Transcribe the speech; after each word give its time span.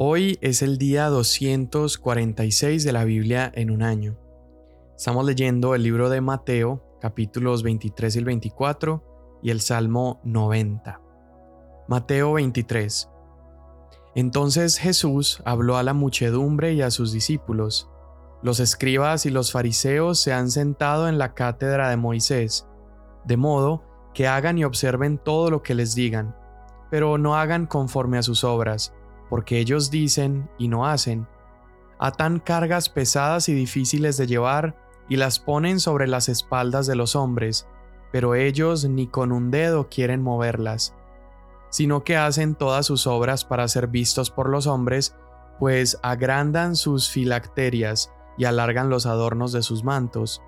Hoy 0.00 0.38
es 0.42 0.62
el 0.62 0.78
día 0.78 1.08
246 1.08 2.84
de 2.84 2.92
la 2.92 3.02
Biblia 3.02 3.50
en 3.52 3.72
un 3.72 3.82
año. 3.82 4.16
Estamos 4.96 5.24
leyendo 5.24 5.74
el 5.74 5.82
libro 5.82 6.08
de 6.08 6.20
Mateo, 6.20 6.84
capítulos 7.00 7.64
23 7.64 8.14
y 8.14 8.22
24, 8.22 9.40
y 9.42 9.50
el 9.50 9.60
Salmo 9.60 10.20
90. 10.22 11.00
Mateo 11.88 12.34
23. 12.34 13.10
Entonces 14.14 14.78
Jesús 14.78 15.42
habló 15.44 15.76
a 15.76 15.82
la 15.82 15.94
muchedumbre 15.94 16.74
y 16.74 16.82
a 16.82 16.92
sus 16.92 17.10
discípulos. 17.10 17.90
Los 18.40 18.60
escribas 18.60 19.26
y 19.26 19.30
los 19.30 19.50
fariseos 19.50 20.20
se 20.20 20.32
han 20.32 20.52
sentado 20.52 21.08
en 21.08 21.18
la 21.18 21.34
cátedra 21.34 21.90
de 21.90 21.96
Moisés, 21.96 22.68
de 23.24 23.36
modo 23.36 23.82
que 24.14 24.28
hagan 24.28 24.58
y 24.58 24.64
observen 24.64 25.18
todo 25.18 25.50
lo 25.50 25.64
que 25.64 25.74
les 25.74 25.96
digan, 25.96 26.36
pero 26.88 27.18
no 27.18 27.34
hagan 27.34 27.66
conforme 27.66 28.18
a 28.18 28.22
sus 28.22 28.44
obras 28.44 28.94
porque 29.28 29.58
ellos 29.58 29.90
dicen 29.90 30.48
y 30.58 30.68
no 30.68 30.86
hacen. 30.86 31.26
Atan 31.98 32.38
cargas 32.38 32.88
pesadas 32.88 33.48
y 33.48 33.54
difíciles 33.54 34.16
de 34.16 34.26
llevar 34.26 34.76
y 35.08 35.16
las 35.16 35.38
ponen 35.40 35.80
sobre 35.80 36.06
las 36.06 36.28
espaldas 36.28 36.86
de 36.86 36.96
los 36.96 37.16
hombres, 37.16 37.66
pero 38.12 38.34
ellos 38.34 38.84
ni 38.84 39.06
con 39.06 39.32
un 39.32 39.50
dedo 39.50 39.88
quieren 39.88 40.22
moverlas, 40.22 40.94
sino 41.70 42.04
que 42.04 42.16
hacen 42.16 42.54
todas 42.54 42.86
sus 42.86 43.06
obras 43.06 43.44
para 43.44 43.66
ser 43.68 43.88
vistos 43.88 44.30
por 44.30 44.48
los 44.48 44.66
hombres, 44.66 45.16
pues 45.58 45.98
agrandan 46.02 46.76
sus 46.76 47.10
filacterias 47.10 48.12
y 48.36 48.44
alargan 48.44 48.90
los 48.90 49.06
adornos 49.06 49.52
de 49.52 49.62
sus 49.62 49.82
mantos. 49.82 50.42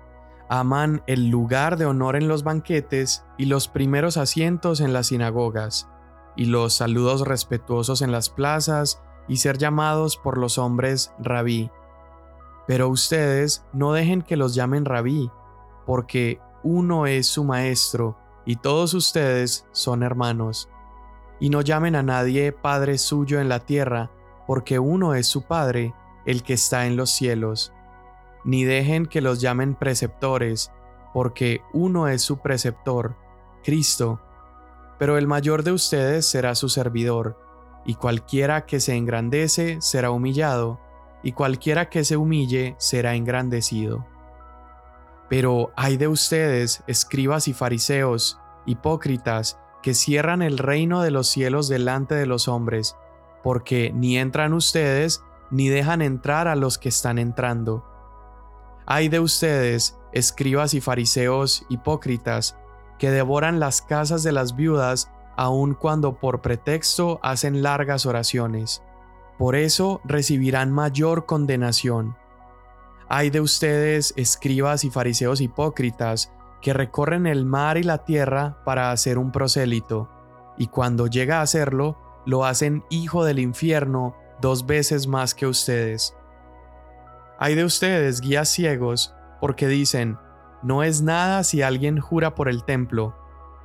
Aman 0.47 1.03
el 1.07 1.29
lugar 1.29 1.77
de 1.77 1.85
honor 1.85 2.15
en 2.15 2.27
los 2.27 2.43
banquetes 2.43 3.25
y 3.37 3.45
los 3.45 3.67
primeros 3.67 4.17
asientos 4.17 4.79
en 4.79 4.93
las 4.93 5.07
sinagogas 5.07 5.87
y 6.35 6.45
los 6.45 6.73
saludos 6.73 7.27
respetuosos 7.27 8.01
en 8.01 8.11
las 8.11 8.29
plazas 8.29 9.01
y 9.27 9.37
ser 9.37 9.57
llamados 9.57 10.17
por 10.17 10.37
los 10.37 10.57
hombres 10.57 11.13
rabí. 11.19 11.69
Pero 12.67 12.89
ustedes 12.89 13.65
no 13.73 13.93
dejen 13.93 14.21
que 14.21 14.37
los 14.37 14.55
llamen 14.55 14.85
rabí, 14.85 15.29
porque 15.85 16.39
uno 16.63 17.05
es 17.07 17.27
su 17.27 17.43
maestro 17.43 18.17
y 18.45 18.55
todos 18.55 18.93
ustedes 18.93 19.67
son 19.71 20.03
hermanos. 20.03 20.69
Y 21.39 21.49
no 21.49 21.61
llamen 21.61 21.95
a 21.95 22.03
nadie 22.03 22.51
Padre 22.51 22.97
suyo 22.97 23.39
en 23.39 23.49
la 23.49 23.59
tierra, 23.59 24.11
porque 24.47 24.79
uno 24.79 25.15
es 25.15 25.27
su 25.27 25.43
Padre, 25.43 25.93
el 26.25 26.43
que 26.43 26.53
está 26.53 26.85
en 26.85 26.97
los 26.97 27.09
cielos. 27.09 27.73
Ni 28.43 28.63
dejen 28.63 29.05
que 29.05 29.21
los 29.21 29.41
llamen 29.41 29.75
preceptores, 29.75 30.71
porque 31.13 31.61
uno 31.73 32.07
es 32.07 32.21
su 32.21 32.37
preceptor, 32.37 33.15
Cristo, 33.63 34.21
pero 35.01 35.17
el 35.17 35.25
mayor 35.25 35.63
de 35.63 35.71
ustedes 35.71 36.27
será 36.27 36.53
su 36.53 36.69
servidor, 36.69 37.35
y 37.87 37.95
cualquiera 37.95 38.67
que 38.67 38.79
se 38.79 38.95
engrandece 38.95 39.81
será 39.81 40.11
humillado, 40.11 40.79
y 41.23 41.31
cualquiera 41.31 41.89
que 41.89 42.03
se 42.03 42.17
humille 42.17 42.75
será 42.77 43.15
engrandecido. 43.15 44.05
Pero 45.27 45.71
hay 45.75 45.97
de 45.97 46.07
ustedes, 46.07 46.83
escribas 46.85 47.47
y 47.47 47.53
fariseos, 47.53 48.39
hipócritas, 48.67 49.59
que 49.81 49.95
cierran 49.95 50.43
el 50.43 50.59
reino 50.59 51.01
de 51.01 51.09
los 51.09 51.27
cielos 51.27 51.67
delante 51.67 52.13
de 52.13 52.27
los 52.27 52.47
hombres, 52.47 52.95
porque 53.41 53.91
ni 53.95 54.19
entran 54.19 54.53
ustedes, 54.53 55.23
ni 55.49 55.67
dejan 55.69 56.03
entrar 56.03 56.47
a 56.47 56.55
los 56.55 56.77
que 56.77 56.89
están 56.89 57.17
entrando. 57.17 57.83
Hay 58.85 59.09
de 59.09 59.19
ustedes, 59.19 59.97
escribas 60.13 60.75
y 60.75 60.79
fariseos 60.79 61.65
hipócritas, 61.69 62.55
que 63.01 63.09
devoran 63.09 63.59
las 63.59 63.81
casas 63.81 64.21
de 64.21 64.31
las 64.31 64.55
viudas 64.55 65.09
aun 65.35 65.73
cuando 65.73 66.19
por 66.19 66.41
pretexto 66.41 67.19
hacen 67.23 67.63
largas 67.63 68.05
oraciones. 68.05 68.83
Por 69.39 69.55
eso 69.55 70.01
recibirán 70.03 70.71
mayor 70.71 71.25
condenación. 71.25 72.15
Hay 73.09 73.31
de 73.31 73.41
ustedes, 73.41 74.13
escribas 74.17 74.83
y 74.83 74.91
fariseos 74.91 75.41
hipócritas, 75.41 76.31
que 76.61 76.73
recorren 76.73 77.25
el 77.25 77.43
mar 77.43 77.79
y 77.79 77.83
la 77.83 78.05
tierra 78.05 78.61
para 78.65 78.91
hacer 78.91 79.17
un 79.17 79.31
prosélito, 79.31 80.07
y 80.55 80.67
cuando 80.67 81.07
llega 81.07 81.39
a 81.39 81.41
hacerlo, 81.41 81.97
lo 82.27 82.45
hacen 82.45 82.83
hijo 82.91 83.25
del 83.25 83.39
infierno 83.39 84.15
dos 84.41 84.67
veces 84.67 85.07
más 85.07 85.33
que 85.33 85.47
ustedes. 85.47 86.15
Hay 87.39 87.55
de 87.55 87.65
ustedes, 87.65 88.21
guías 88.21 88.49
ciegos, 88.49 89.15
porque 89.39 89.67
dicen, 89.67 90.19
no 90.63 90.83
es 90.83 91.01
nada 91.01 91.43
si 91.43 91.61
alguien 91.61 91.99
jura 91.99 92.35
por 92.35 92.47
el 92.47 92.63
templo, 92.63 93.15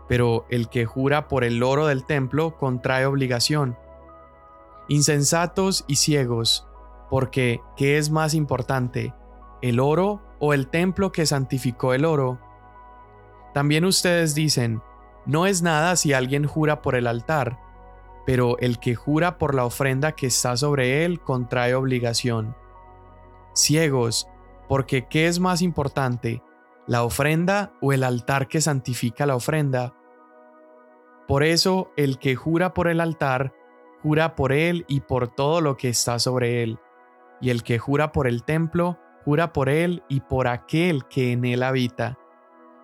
pero 0.08 0.46
el 0.50 0.68
que 0.68 0.86
jura 0.86 1.28
por 1.28 1.44
el 1.44 1.62
oro 1.62 1.86
del 1.86 2.04
templo 2.04 2.56
contrae 2.56 3.06
obligación. 3.06 3.76
Insensatos 4.88 5.84
y 5.88 5.96
ciegos, 5.96 6.66
porque 7.10 7.60
¿qué 7.76 7.98
es 7.98 8.10
más 8.10 8.34
importante, 8.34 9.14
el 9.62 9.80
oro 9.80 10.22
o 10.38 10.54
el 10.54 10.68
templo 10.68 11.12
que 11.12 11.26
santificó 11.26 11.92
el 11.92 12.04
oro? 12.04 12.38
También 13.52 13.84
ustedes 13.84 14.34
dicen, 14.34 14.82
no 15.26 15.46
es 15.46 15.62
nada 15.62 15.96
si 15.96 16.12
alguien 16.12 16.46
jura 16.46 16.82
por 16.82 16.94
el 16.94 17.06
altar, 17.06 17.58
pero 18.24 18.58
el 18.58 18.78
que 18.78 18.94
jura 18.94 19.38
por 19.38 19.54
la 19.54 19.64
ofrenda 19.64 20.12
que 20.12 20.26
está 20.26 20.56
sobre 20.56 21.04
él 21.04 21.20
contrae 21.20 21.74
obligación. 21.74 22.56
Ciegos, 23.54 24.28
porque 24.68 25.06
¿qué 25.08 25.26
es 25.26 25.40
más 25.40 25.62
importante, 25.62 26.42
la 26.86 27.04
ofrenda 27.04 27.72
o 27.80 27.92
el 27.92 28.04
altar 28.04 28.48
que 28.48 28.60
santifica 28.60 29.26
la 29.26 29.36
ofrenda. 29.36 29.94
Por 31.26 31.42
eso 31.42 31.90
el 31.96 32.18
que 32.18 32.36
jura 32.36 32.74
por 32.74 32.88
el 32.88 33.00
altar, 33.00 33.52
jura 34.02 34.36
por 34.36 34.52
él 34.52 34.84
y 34.86 35.00
por 35.00 35.28
todo 35.28 35.60
lo 35.60 35.76
que 35.76 35.88
está 35.88 36.18
sobre 36.18 36.62
él, 36.62 36.78
y 37.40 37.50
el 37.50 37.64
que 37.64 37.78
jura 37.78 38.12
por 38.12 38.28
el 38.28 38.44
templo, 38.44 38.98
jura 39.24 39.52
por 39.52 39.68
él 39.68 40.04
y 40.08 40.20
por 40.20 40.46
aquel 40.46 41.06
que 41.06 41.32
en 41.32 41.44
él 41.44 41.64
habita, 41.64 42.18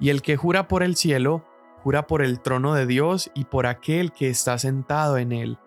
y 0.00 0.10
el 0.10 0.22
que 0.22 0.36
jura 0.36 0.66
por 0.66 0.82
el 0.82 0.96
cielo, 0.96 1.44
jura 1.84 2.08
por 2.08 2.22
el 2.22 2.40
trono 2.40 2.74
de 2.74 2.86
Dios 2.86 3.30
y 3.34 3.44
por 3.44 3.66
aquel 3.66 4.10
que 4.10 4.28
está 4.28 4.58
sentado 4.58 5.19
en 5.19 5.30
él. 5.30 5.58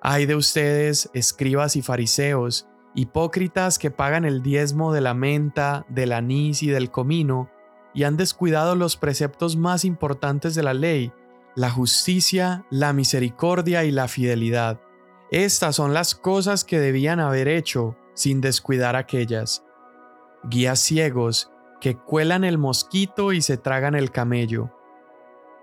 Ay 0.00 0.24
de 0.24 0.34
ustedes, 0.34 1.10
escribas 1.12 1.76
y 1.76 1.82
fariseos, 1.82 2.69
hipócritas 2.94 3.78
que 3.78 3.90
pagan 3.90 4.24
el 4.24 4.42
diezmo 4.42 4.92
de 4.92 5.00
la 5.00 5.14
menta, 5.14 5.86
del 5.88 6.12
anís 6.12 6.62
y 6.62 6.68
del 6.68 6.90
comino, 6.90 7.50
y 7.94 8.04
han 8.04 8.16
descuidado 8.16 8.76
los 8.76 8.96
preceptos 8.96 9.56
más 9.56 9.84
importantes 9.84 10.54
de 10.54 10.62
la 10.62 10.74
ley, 10.74 11.12
la 11.54 11.70
justicia, 11.70 12.64
la 12.70 12.92
misericordia 12.92 13.84
y 13.84 13.90
la 13.90 14.08
fidelidad. 14.08 14.80
Estas 15.30 15.76
son 15.76 15.94
las 15.94 16.14
cosas 16.14 16.64
que 16.64 16.78
debían 16.78 17.20
haber 17.20 17.48
hecho 17.48 17.96
sin 18.14 18.40
descuidar 18.40 18.96
aquellas. 18.96 19.64
Guías 20.44 20.80
ciegos 20.80 21.50
que 21.80 21.96
cuelan 21.96 22.44
el 22.44 22.58
mosquito 22.58 23.32
y 23.32 23.40
se 23.40 23.56
tragan 23.56 23.94
el 23.94 24.10
camello. 24.10 24.70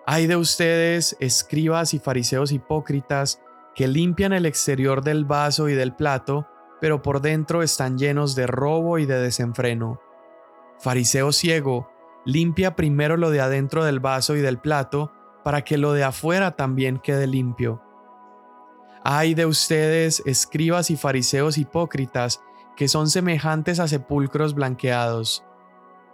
Hay 0.05 0.25
de 0.27 0.35
ustedes, 0.35 1.17
escribas 1.19 1.93
y 1.93 1.99
fariseos 1.99 2.51
hipócritas, 2.51 3.41
que 3.75 3.87
limpian 3.87 4.33
el 4.33 4.45
exterior 4.45 5.03
del 5.03 5.25
vaso 5.25 5.69
y 5.69 5.75
del 5.75 5.93
plato, 5.93 6.47
pero 6.79 7.01
por 7.01 7.21
dentro 7.21 7.63
están 7.63 7.97
llenos 7.97 8.35
de 8.35 8.47
robo 8.47 8.99
y 8.99 9.05
de 9.05 9.19
desenfreno. 9.19 9.99
Fariseo 10.79 11.31
ciego, 11.31 11.89
limpia 12.25 12.75
primero 12.75 13.17
lo 13.17 13.31
de 13.31 13.41
adentro 13.41 13.83
del 13.83 13.99
vaso 13.99 14.35
y 14.35 14.41
del 14.41 14.59
plato, 14.59 15.11
para 15.43 15.63
que 15.63 15.77
lo 15.77 15.93
de 15.93 16.03
afuera 16.03 16.55
también 16.55 16.99
quede 16.99 17.25
limpio. 17.25 17.81
Ay 19.03 19.33
de 19.33 19.45
ustedes, 19.45 20.21
escribas 20.25 20.91
y 20.91 20.97
fariseos 20.97 21.57
hipócritas, 21.57 22.41
que 22.75 22.87
son 22.87 23.09
semejantes 23.09 23.79
a 23.79 23.87
sepulcros 23.87 24.53
blanqueados. 24.53 25.43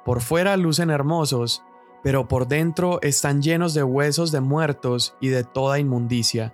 Por 0.06 0.22
fuera 0.22 0.56
lucen 0.58 0.90
hermosos, 0.90 1.64
pero 2.04 2.28
por 2.28 2.48
dentro 2.48 3.00
están 3.02 3.42
llenos 3.42 3.74
de 3.74 3.84
huesos 3.84 4.32
de 4.32 4.42
muertos 4.42 5.16
y 5.20 5.30
de 5.30 5.44
toda 5.44 5.80
inmundicia. 5.80 6.54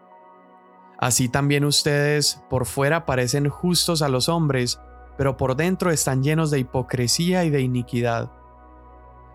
Así 1.00 1.30
también 1.30 1.64
ustedes 1.64 2.44
por 2.50 2.66
fuera 2.66 3.06
parecen 3.06 3.48
justos 3.48 4.02
a 4.02 4.10
los 4.10 4.28
hombres, 4.28 4.82
pero 5.18 5.38
por 5.38 5.56
dentro 5.56 5.92
están 5.92 6.24
llenos 6.24 6.52
de 6.52 6.60
hipocresía 6.60 7.46
y 7.46 7.50
de 7.50 7.62
iniquidad. 7.62 8.32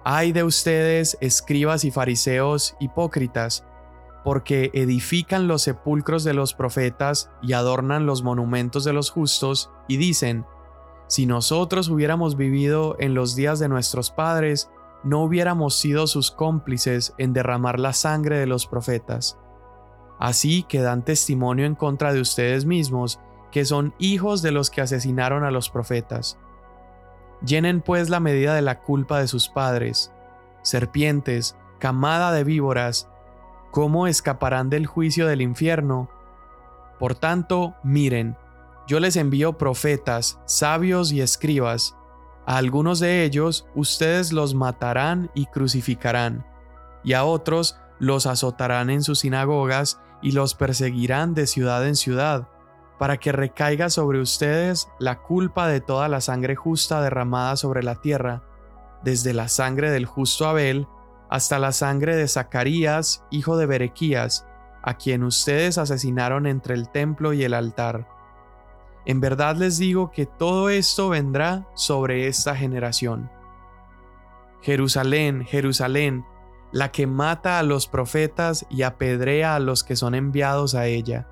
Ay 0.04 0.32
de 0.32 0.44
ustedes, 0.44 1.16
escribas 1.22 1.84
y 1.84 1.90
fariseos 1.90 2.76
hipócritas, 2.80 3.64
porque 4.24 4.70
edifican 4.74 5.48
los 5.48 5.62
sepulcros 5.62 6.22
de 6.22 6.34
los 6.34 6.52
profetas 6.52 7.30
y 7.42 7.54
adornan 7.54 8.04
los 8.04 8.22
monumentos 8.22 8.84
de 8.84 8.92
los 8.92 9.10
justos, 9.10 9.70
y 9.88 9.96
dicen, 9.96 10.44
si 11.06 11.24
nosotros 11.24 11.88
hubiéramos 11.88 12.36
vivido 12.36 12.96
en 12.98 13.14
los 13.14 13.36
días 13.36 13.58
de 13.58 13.68
nuestros 13.68 14.10
padres, 14.10 14.70
no 15.02 15.22
hubiéramos 15.22 15.78
sido 15.78 16.06
sus 16.06 16.30
cómplices 16.30 17.14
en 17.16 17.32
derramar 17.32 17.80
la 17.80 17.94
sangre 17.94 18.38
de 18.38 18.46
los 18.46 18.66
profetas 18.66 19.38
así 20.24 20.62
que 20.62 20.80
dan 20.80 21.04
testimonio 21.04 21.66
en 21.66 21.74
contra 21.74 22.14
de 22.14 22.20
ustedes 22.22 22.64
mismos, 22.64 23.20
que 23.52 23.66
son 23.66 23.92
hijos 23.98 24.40
de 24.40 24.52
los 24.52 24.70
que 24.70 24.80
asesinaron 24.80 25.44
a 25.44 25.50
los 25.50 25.68
profetas. 25.68 26.38
Llenen 27.44 27.82
pues 27.82 28.08
la 28.08 28.20
medida 28.20 28.54
de 28.54 28.62
la 28.62 28.80
culpa 28.80 29.18
de 29.18 29.28
sus 29.28 29.50
padres, 29.50 30.12
serpientes, 30.62 31.56
camada 31.78 32.32
de 32.32 32.42
víboras, 32.42 33.06
¿cómo 33.70 34.06
escaparán 34.06 34.70
del 34.70 34.86
juicio 34.86 35.26
del 35.26 35.42
infierno? 35.42 36.08
Por 36.98 37.14
tanto, 37.14 37.74
miren, 37.82 38.34
yo 38.86 39.00
les 39.00 39.16
envío 39.16 39.58
profetas, 39.58 40.40
sabios 40.46 41.12
y 41.12 41.20
escribas. 41.20 41.96
A 42.46 42.56
algunos 42.56 42.98
de 42.98 43.24
ellos 43.24 43.66
ustedes 43.74 44.32
los 44.32 44.54
matarán 44.54 45.30
y 45.34 45.44
crucificarán, 45.44 46.46
y 47.02 47.12
a 47.12 47.24
otros 47.24 47.78
los 47.98 48.24
azotarán 48.24 48.88
en 48.88 49.02
sus 49.02 49.18
sinagogas 49.18 50.00
y 50.24 50.32
los 50.32 50.54
perseguirán 50.54 51.34
de 51.34 51.46
ciudad 51.46 51.86
en 51.86 51.94
ciudad, 51.94 52.48
para 52.98 53.18
que 53.18 53.30
recaiga 53.30 53.90
sobre 53.90 54.20
ustedes 54.20 54.88
la 54.98 55.20
culpa 55.20 55.68
de 55.68 55.82
toda 55.82 56.08
la 56.08 56.22
sangre 56.22 56.56
justa 56.56 57.02
derramada 57.02 57.56
sobre 57.56 57.82
la 57.82 57.96
tierra, 57.96 58.42
desde 59.02 59.34
la 59.34 59.48
sangre 59.48 59.90
del 59.90 60.06
justo 60.06 60.48
Abel 60.48 60.88
hasta 61.28 61.58
la 61.58 61.72
sangre 61.72 62.16
de 62.16 62.26
Zacarías, 62.26 63.22
hijo 63.30 63.58
de 63.58 63.66
Berequías, 63.66 64.46
a 64.82 64.96
quien 64.96 65.24
ustedes 65.24 65.76
asesinaron 65.76 66.46
entre 66.46 66.74
el 66.74 66.88
templo 66.88 67.34
y 67.34 67.44
el 67.44 67.52
altar. 67.52 68.08
En 69.04 69.20
verdad 69.20 69.56
les 69.56 69.76
digo 69.76 70.10
que 70.10 70.24
todo 70.24 70.70
esto 70.70 71.10
vendrá 71.10 71.68
sobre 71.74 72.28
esta 72.28 72.56
generación. 72.56 73.30
Jerusalén, 74.62 75.44
Jerusalén, 75.44 76.24
la 76.74 76.90
que 76.90 77.06
mata 77.06 77.60
a 77.60 77.62
los 77.62 77.86
profetas 77.86 78.66
y 78.68 78.82
apedrea 78.82 79.54
a 79.54 79.60
los 79.60 79.84
que 79.84 79.94
son 79.94 80.16
enviados 80.16 80.74
a 80.74 80.86
ella. 80.86 81.28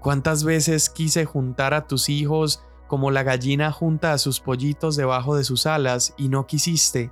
¿Cuántas 0.00 0.44
veces 0.44 0.90
quise 0.90 1.24
juntar 1.24 1.72
a 1.72 1.86
tus 1.86 2.10
hijos 2.10 2.62
como 2.86 3.10
la 3.10 3.22
gallina 3.22 3.72
junta 3.72 4.12
a 4.12 4.18
sus 4.18 4.38
pollitos 4.40 4.96
debajo 4.96 5.34
de 5.34 5.44
sus 5.44 5.64
alas 5.64 6.12
y 6.18 6.28
no 6.28 6.46
quisiste? 6.46 7.10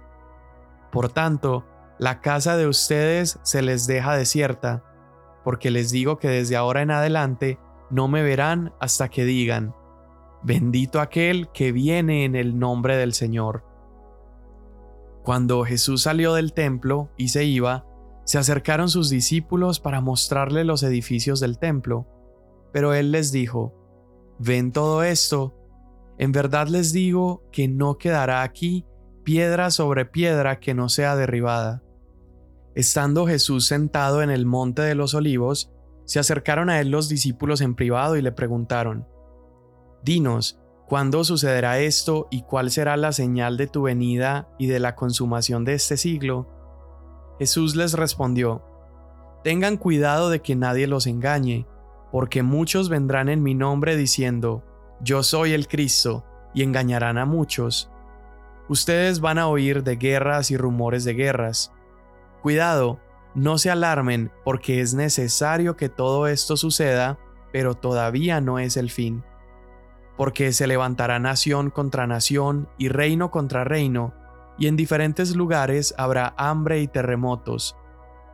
Por 0.92 1.08
tanto, 1.08 1.64
la 1.98 2.20
casa 2.20 2.58
de 2.58 2.66
ustedes 2.66 3.38
se 3.44 3.62
les 3.62 3.86
deja 3.86 4.14
desierta, 4.14 4.84
porque 5.42 5.70
les 5.70 5.90
digo 5.90 6.18
que 6.18 6.28
desde 6.28 6.54
ahora 6.54 6.82
en 6.82 6.90
adelante 6.90 7.58
no 7.88 8.08
me 8.08 8.22
verán 8.22 8.74
hasta 8.78 9.08
que 9.08 9.24
digan, 9.24 9.74
bendito 10.42 11.00
aquel 11.00 11.48
que 11.48 11.72
viene 11.72 12.26
en 12.26 12.36
el 12.36 12.58
nombre 12.58 12.98
del 12.98 13.14
Señor. 13.14 13.64
Cuando 15.28 15.62
Jesús 15.62 16.04
salió 16.04 16.32
del 16.32 16.54
templo 16.54 17.10
y 17.18 17.28
se 17.28 17.44
iba, 17.44 17.84
se 18.24 18.38
acercaron 18.38 18.88
sus 18.88 19.10
discípulos 19.10 19.78
para 19.78 20.00
mostrarle 20.00 20.64
los 20.64 20.82
edificios 20.82 21.38
del 21.38 21.58
templo, 21.58 22.06
pero 22.72 22.94
él 22.94 23.12
les 23.12 23.30
dijo, 23.30 23.74
¿ven 24.38 24.72
todo 24.72 25.02
esto? 25.02 25.54
En 26.16 26.32
verdad 26.32 26.68
les 26.68 26.94
digo 26.94 27.42
que 27.52 27.68
no 27.68 27.98
quedará 27.98 28.42
aquí 28.42 28.86
piedra 29.22 29.70
sobre 29.70 30.06
piedra 30.06 30.60
que 30.60 30.72
no 30.72 30.88
sea 30.88 31.14
derribada. 31.14 31.82
Estando 32.74 33.26
Jesús 33.26 33.66
sentado 33.66 34.22
en 34.22 34.30
el 34.30 34.46
monte 34.46 34.80
de 34.80 34.94
los 34.94 35.12
olivos, 35.12 35.70
se 36.06 36.18
acercaron 36.18 36.70
a 36.70 36.80
él 36.80 36.88
los 36.88 37.10
discípulos 37.10 37.60
en 37.60 37.74
privado 37.74 38.16
y 38.16 38.22
le 38.22 38.32
preguntaron, 38.32 39.06
Dinos, 40.02 40.58
¿cuándo 40.88 41.22
sucederá 41.22 41.78
esto 41.80 42.28
y 42.30 42.42
cuál 42.42 42.70
será 42.70 42.96
la 42.96 43.12
señal 43.12 43.58
de 43.58 43.66
tu 43.66 43.82
venida 43.82 44.48
y 44.58 44.68
de 44.68 44.80
la 44.80 44.94
consumación 44.94 45.66
de 45.66 45.74
este 45.74 45.98
siglo? 45.98 46.48
Jesús 47.38 47.76
les 47.76 47.92
respondió, 47.92 48.64
Tengan 49.44 49.76
cuidado 49.76 50.30
de 50.30 50.40
que 50.40 50.56
nadie 50.56 50.86
los 50.86 51.06
engañe, 51.06 51.66
porque 52.10 52.42
muchos 52.42 52.88
vendrán 52.88 53.28
en 53.28 53.42
mi 53.42 53.54
nombre 53.54 53.96
diciendo, 53.96 54.64
Yo 55.02 55.22
soy 55.22 55.52
el 55.52 55.68
Cristo, 55.68 56.24
y 56.54 56.62
engañarán 56.62 57.18
a 57.18 57.26
muchos. 57.26 57.90
Ustedes 58.70 59.20
van 59.20 59.38
a 59.38 59.46
oír 59.46 59.84
de 59.84 59.96
guerras 59.96 60.50
y 60.50 60.56
rumores 60.56 61.04
de 61.04 61.12
guerras. 61.12 61.70
Cuidado, 62.42 62.98
no 63.34 63.58
se 63.58 63.70
alarmen 63.70 64.32
porque 64.42 64.80
es 64.80 64.94
necesario 64.94 65.76
que 65.76 65.90
todo 65.90 66.26
esto 66.26 66.56
suceda, 66.56 67.18
pero 67.52 67.74
todavía 67.74 68.40
no 68.40 68.58
es 68.58 68.78
el 68.78 68.90
fin 68.90 69.22
porque 70.18 70.52
se 70.52 70.66
levantará 70.66 71.20
nación 71.20 71.70
contra 71.70 72.08
nación 72.08 72.68
y 72.76 72.88
reino 72.88 73.30
contra 73.30 73.62
reino, 73.62 74.12
y 74.58 74.66
en 74.66 74.74
diferentes 74.76 75.36
lugares 75.36 75.94
habrá 75.96 76.34
hambre 76.36 76.80
y 76.80 76.88
terremotos. 76.88 77.76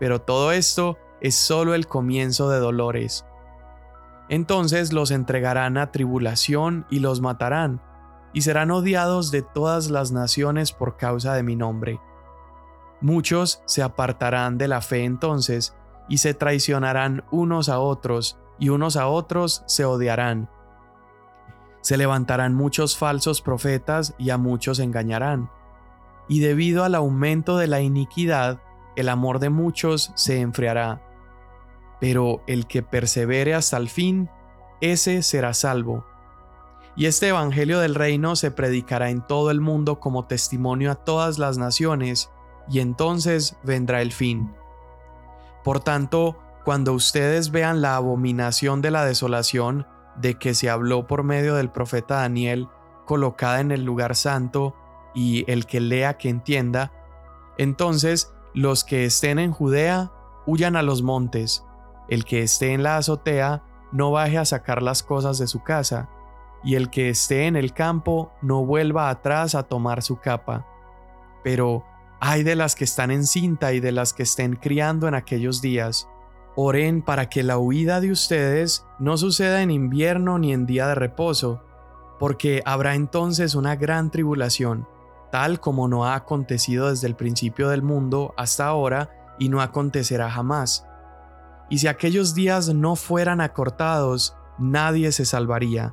Pero 0.00 0.22
todo 0.22 0.50
esto 0.50 0.96
es 1.20 1.34
solo 1.36 1.74
el 1.74 1.86
comienzo 1.86 2.48
de 2.48 2.58
dolores. 2.58 3.26
Entonces 4.30 4.94
los 4.94 5.10
entregarán 5.10 5.76
a 5.76 5.92
tribulación 5.92 6.86
y 6.88 7.00
los 7.00 7.20
matarán, 7.20 7.82
y 8.32 8.40
serán 8.40 8.70
odiados 8.70 9.30
de 9.30 9.42
todas 9.42 9.90
las 9.90 10.10
naciones 10.10 10.72
por 10.72 10.96
causa 10.96 11.34
de 11.34 11.42
mi 11.42 11.54
nombre. 11.54 12.00
Muchos 13.02 13.62
se 13.66 13.82
apartarán 13.82 14.56
de 14.56 14.68
la 14.68 14.80
fe 14.80 15.04
entonces, 15.04 15.76
y 16.08 16.16
se 16.16 16.32
traicionarán 16.32 17.24
unos 17.30 17.68
a 17.68 17.78
otros, 17.78 18.38
y 18.58 18.70
unos 18.70 18.96
a 18.96 19.06
otros 19.06 19.64
se 19.66 19.84
odiarán 19.84 20.48
se 21.84 21.98
levantarán 21.98 22.54
muchos 22.54 22.96
falsos 22.96 23.42
profetas 23.42 24.14
y 24.16 24.30
a 24.30 24.38
muchos 24.38 24.78
engañarán. 24.78 25.50
Y 26.30 26.40
debido 26.40 26.82
al 26.82 26.94
aumento 26.94 27.58
de 27.58 27.66
la 27.66 27.82
iniquidad, 27.82 28.62
el 28.96 29.10
amor 29.10 29.38
de 29.38 29.50
muchos 29.50 30.10
se 30.14 30.40
enfriará. 30.40 31.02
Pero 32.00 32.42
el 32.46 32.66
que 32.66 32.82
persevere 32.82 33.52
hasta 33.52 33.76
el 33.76 33.90
fin, 33.90 34.30
ese 34.80 35.22
será 35.22 35.52
salvo. 35.52 36.06
Y 36.96 37.04
este 37.04 37.28
Evangelio 37.28 37.80
del 37.80 37.94
Reino 37.94 38.34
se 38.34 38.50
predicará 38.50 39.10
en 39.10 39.20
todo 39.20 39.50
el 39.50 39.60
mundo 39.60 40.00
como 40.00 40.24
testimonio 40.24 40.90
a 40.90 40.94
todas 40.94 41.38
las 41.38 41.58
naciones, 41.58 42.30
y 42.66 42.80
entonces 42.80 43.58
vendrá 43.62 44.00
el 44.00 44.12
fin. 44.12 44.54
Por 45.62 45.80
tanto, 45.80 46.38
cuando 46.64 46.94
ustedes 46.94 47.50
vean 47.50 47.82
la 47.82 47.96
abominación 47.96 48.80
de 48.80 48.90
la 48.90 49.04
desolación, 49.04 49.86
de 50.16 50.34
que 50.34 50.54
se 50.54 50.70
habló 50.70 51.06
por 51.06 51.22
medio 51.22 51.54
del 51.54 51.70
profeta 51.70 52.16
Daniel 52.16 52.68
colocada 53.04 53.60
en 53.60 53.70
el 53.70 53.84
lugar 53.84 54.16
santo 54.16 54.74
y 55.14 55.50
el 55.50 55.66
que 55.66 55.80
lea 55.80 56.16
que 56.16 56.28
entienda, 56.28 56.92
entonces 57.58 58.32
los 58.54 58.84
que 58.84 59.04
estén 59.04 59.38
en 59.38 59.52
Judea 59.52 60.12
huyan 60.46 60.76
a 60.76 60.82
los 60.82 61.02
montes, 61.02 61.64
el 62.08 62.24
que 62.24 62.42
esté 62.42 62.72
en 62.72 62.82
la 62.82 62.96
azotea 62.96 63.62
no 63.92 64.10
baje 64.10 64.38
a 64.38 64.44
sacar 64.44 64.82
las 64.82 65.02
cosas 65.02 65.38
de 65.38 65.46
su 65.46 65.62
casa, 65.62 66.08
y 66.64 66.76
el 66.76 66.90
que 66.90 67.10
esté 67.10 67.46
en 67.46 67.56
el 67.56 67.74
campo 67.74 68.32
no 68.40 68.64
vuelva 68.64 69.10
atrás 69.10 69.54
a 69.54 69.64
tomar 69.64 70.02
su 70.02 70.18
capa. 70.18 70.66
Pero 71.42 71.84
hay 72.20 72.42
de 72.42 72.56
las 72.56 72.74
que 72.74 72.84
están 72.84 73.10
en 73.10 73.26
cinta 73.26 73.72
y 73.72 73.80
de 73.80 73.92
las 73.92 74.14
que 74.14 74.22
estén 74.22 74.56
criando 74.56 75.06
en 75.06 75.14
aquellos 75.14 75.60
días, 75.60 76.08
Oren 76.56 77.02
para 77.02 77.28
que 77.28 77.42
la 77.42 77.58
huida 77.58 78.00
de 78.00 78.12
ustedes 78.12 78.86
no 78.98 79.16
suceda 79.16 79.62
en 79.62 79.70
invierno 79.70 80.38
ni 80.38 80.52
en 80.52 80.66
día 80.66 80.86
de 80.86 80.94
reposo, 80.94 81.62
porque 82.18 82.62
habrá 82.64 82.94
entonces 82.94 83.54
una 83.56 83.74
gran 83.74 84.10
tribulación, 84.10 84.86
tal 85.32 85.58
como 85.58 85.88
no 85.88 86.06
ha 86.06 86.14
acontecido 86.14 86.90
desde 86.90 87.08
el 87.08 87.16
principio 87.16 87.68
del 87.68 87.82
mundo 87.82 88.34
hasta 88.36 88.66
ahora 88.66 89.10
y 89.38 89.48
no 89.48 89.60
acontecerá 89.60 90.30
jamás. 90.30 90.86
Y 91.68 91.78
si 91.78 91.88
aquellos 91.88 92.34
días 92.34 92.72
no 92.72 92.94
fueran 92.94 93.40
acortados, 93.40 94.36
nadie 94.58 95.10
se 95.10 95.24
salvaría. 95.24 95.92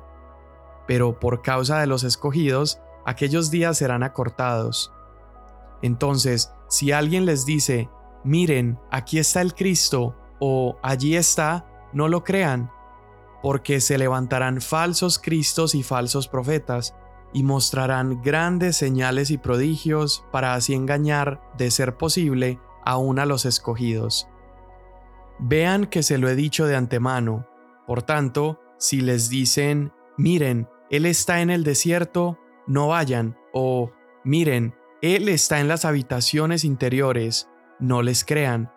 Pero 0.86 1.18
por 1.18 1.42
causa 1.42 1.80
de 1.80 1.88
los 1.88 2.04
escogidos, 2.04 2.80
aquellos 3.04 3.50
días 3.50 3.78
serán 3.78 4.04
acortados. 4.04 4.92
Entonces, 5.80 6.52
si 6.68 6.92
alguien 6.92 7.26
les 7.26 7.44
dice, 7.44 7.88
miren, 8.22 8.78
aquí 8.90 9.18
está 9.18 9.40
el 9.40 9.54
Cristo, 9.54 10.14
o 10.44 10.76
allí 10.82 11.14
está, 11.14 11.64
no 11.92 12.08
lo 12.08 12.24
crean, 12.24 12.68
porque 13.44 13.80
se 13.80 13.96
levantarán 13.96 14.60
falsos 14.60 15.20
cristos 15.20 15.76
y 15.76 15.84
falsos 15.84 16.26
profetas, 16.26 16.96
y 17.32 17.44
mostrarán 17.44 18.20
grandes 18.22 18.76
señales 18.76 19.30
y 19.30 19.38
prodigios 19.38 20.26
para 20.32 20.54
así 20.54 20.74
engañar, 20.74 21.40
de 21.56 21.70
ser 21.70 21.96
posible, 21.96 22.58
aún 22.84 23.20
a 23.20 23.24
los 23.24 23.44
escogidos. 23.44 24.26
Vean 25.38 25.86
que 25.86 26.02
se 26.02 26.18
lo 26.18 26.28
he 26.28 26.34
dicho 26.34 26.66
de 26.66 26.74
antemano, 26.74 27.46
por 27.86 28.02
tanto, 28.02 28.58
si 28.78 29.00
les 29.00 29.28
dicen, 29.28 29.92
miren, 30.18 30.68
Él 30.90 31.06
está 31.06 31.40
en 31.40 31.50
el 31.50 31.62
desierto, 31.62 32.36
no 32.66 32.88
vayan, 32.88 33.38
o 33.52 33.92
miren, 34.24 34.74
Él 35.02 35.28
está 35.28 35.60
en 35.60 35.68
las 35.68 35.84
habitaciones 35.84 36.64
interiores, 36.64 37.48
no 37.78 38.02
les 38.02 38.24
crean, 38.24 38.72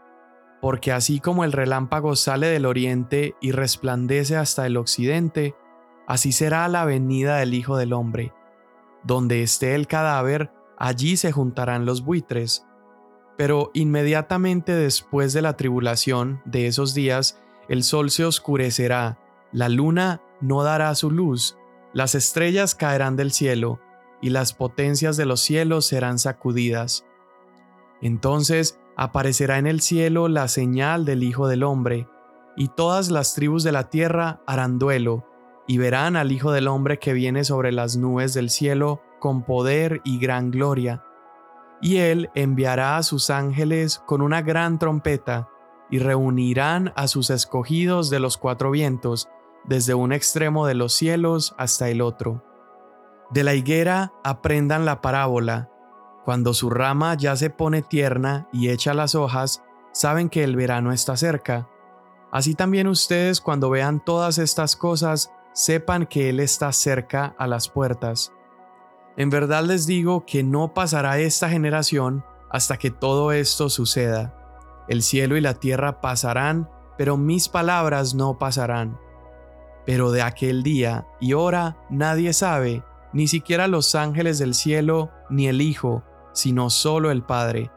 porque 0.65 0.91
así 0.91 1.19
como 1.19 1.43
el 1.43 1.51
relámpago 1.51 2.15
sale 2.15 2.47
del 2.47 2.65
oriente 2.65 3.35
y 3.39 3.51
resplandece 3.51 4.35
hasta 4.35 4.65
el 4.65 4.77
occidente, 4.77 5.53
así 6.07 6.31
será 6.31 6.67
la 6.69 6.85
venida 6.85 7.37
del 7.37 7.53
Hijo 7.53 7.77
del 7.77 7.93
Hombre. 7.93 8.33
Donde 9.03 9.43
esté 9.43 9.75
el 9.75 9.85
cadáver, 9.85 10.51
allí 10.75 11.17
se 11.17 11.31
juntarán 11.31 11.85
los 11.85 12.03
buitres. 12.03 12.65
Pero 13.37 13.69
inmediatamente 13.75 14.71
después 14.71 15.33
de 15.33 15.43
la 15.43 15.55
tribulación 15.55 16.41
de 16.45 16.65
esos 16.65 16.95
días, 16.95 17.39
el 17.69 17.83
sol 17.83 18.09
se 18.09 18.25
oscurecerá, 18.25 19.19
la 19.51 19.69
luna 19.69 20.23
no 20.41 20.63
dará 20.63 20.95
su 20.95 21.11
luz, 21.11 21.59
las 21.93 22.15
estrellas 22.15 22.73
caerán 22.73 23.15
del 23.15 23.31
cielo, 23.31 23.79
y 24.19 24.31
las 24.31 24.53
potencias 24.53 25.15
de 25.15 25.27
los 25.27 25.41
cielos 25.41 25.85
serán 25.85 26.17
sacudidas. 26.17 27.05
Entonces 28.01 28.79
aparecerá 28.97 29.57
en 29.57 29.67
el 29.67 29.81
cielo 29.81 30.27
la 30.27 30.47
señal 30.47 31.05
del 31.05 31.23
Hijo 31.23 31.47
del 31.47 31.63
Hombre, 31.63 32.07
y 32.55 32.69
todas 32.69 33.11
las 33.11 33.33
tribus 33.33 33.63
de 33.63 33.71
la 33.71 33.89
tierra 33.89 34.41
harán 34.47 34.79
duelo, 34.79 35.25
y 35.67 35.77
verán 35.77 36.15
al 36.15 36.31
Hijo 36.31 36.51
del 36.51 36.67
Hombre 36.67 36.99
que 36.99 37.13
viene 37.13 37.43
sobre 37.43 37.71
las 37.71 37.97
nubes 37.97 38.33
del 38.33 38.49
cielo 38.49 39.01
con 39.19 39.43
poder 39.43 40.01
y 40.03 40.19
gran 40.19 40.51
gloria. 40.51 41.03
Y 41.81 41.97
él 41.97 42.29
enviará 42.35 42.97
a 42.97 43.03
sus 43.03 43.29
ángeles 43.29 44.01
con 44.05 44.21
una 44.21 44.41
gran 44.41 44.79
trompeta, 44.79 45.49
y 45.89 45.99
reunirán 45.99 46.93
a 46.95 47.07
sus 47.07 47.29
escogidos 47.29 48.09
de 48.09 48.19
los 48.19 48.37
cuatro 48.37 48.71
vientos, 48.71 49.29
desde 49.65 49.93
un 49.93 50.13
extremo 50.13 50.65
de 50.67 50.75
los 50.75 50.93
cielos 50.93 51.55
hasta 51.57 51.89
el 51.89 52.01
otro. 52.01 52.43
De 53.31 53.43
la 53.43 53.55
higuera 53.55 54.13
aprendan 54.23 54.85
la 54.85 55.01
parábola. 55.01 55.69
Cuando 56.25 56.55
su 56.55 56.71
rama 56.71 57.13
ya 57.13 57.35
se 57.35 57.51
pone 57.51 57.83
tierna 57.83 58.49
y 58.51 58.69
echa 58.69 58.95
las 58.95 59.13
hojas, 59.13 59.61
saben 59.91 60.27
que 60.27 60.43
el 60.43 60.55
verano 60.55 60.91
está 60.91 61.15
cerca. 61.15 61.69
Así 62.31 62.55
también 62.55 62.87
ustedes 62.87 63.39
cuando 63.39 63.69
vean 63.69 64.03
todas 64.03 64.39
estas 64.39 64.75
cosas, 64.75 65.31
sepan 65.53 66.07
que 66.07 66.29
Él 66.29 66.39
está 66.39 66.71
cerca 66.73 67.35
a 67.37 67.45
las 67.45 67.69
puertas. 67.69 68.33
En 69.17 69.29
verdad 69.29 69.63
les 69.65 69.85
digo 69.85 70.25
que 70.25 70.43
no 70.43 70.73
pasará 70.73 71.19
esta 71.19 71.47
generación 71.47 72.25
hasta 72.49 72.77
que 72.77 72.89
todo 72.89 73.31
esto 73.31 73.69
suceda. 73.69 74.35
El 74.87 75.03
cielo 75.03 75.37
y 75.37 75.41
la 75.41 75.53
tierra 75.53 76.01
pasarán, 76.01 76.67
pero 76.97 77.17
mis 77.17 77.49
palabras 77.49 78.15
no 78.15 78.39
pasarán. 78.39 78.99
Pero 79.85 80.11
de 80.11 80.23
aquel 80.23 80.63
día 80.63 81.07
y 81.21 81.33
hora 81.33 81.77
nadie 81.91 82.33
sabe, 82.33 82.83
ni 83.13 83.27
siquiera 83.27 83.67
los 83.67 83.93
ángeles 83.93 84.39
del 84.39 84.55
cielo, 84.55 85.11
ni 85.29 85.47
el 85.47 85.61
Hijo, 85.61 86.03
sino 86.35 86.69
solo 86.69 87.09
el 87.09 87.23
Padre. 87.23 87.71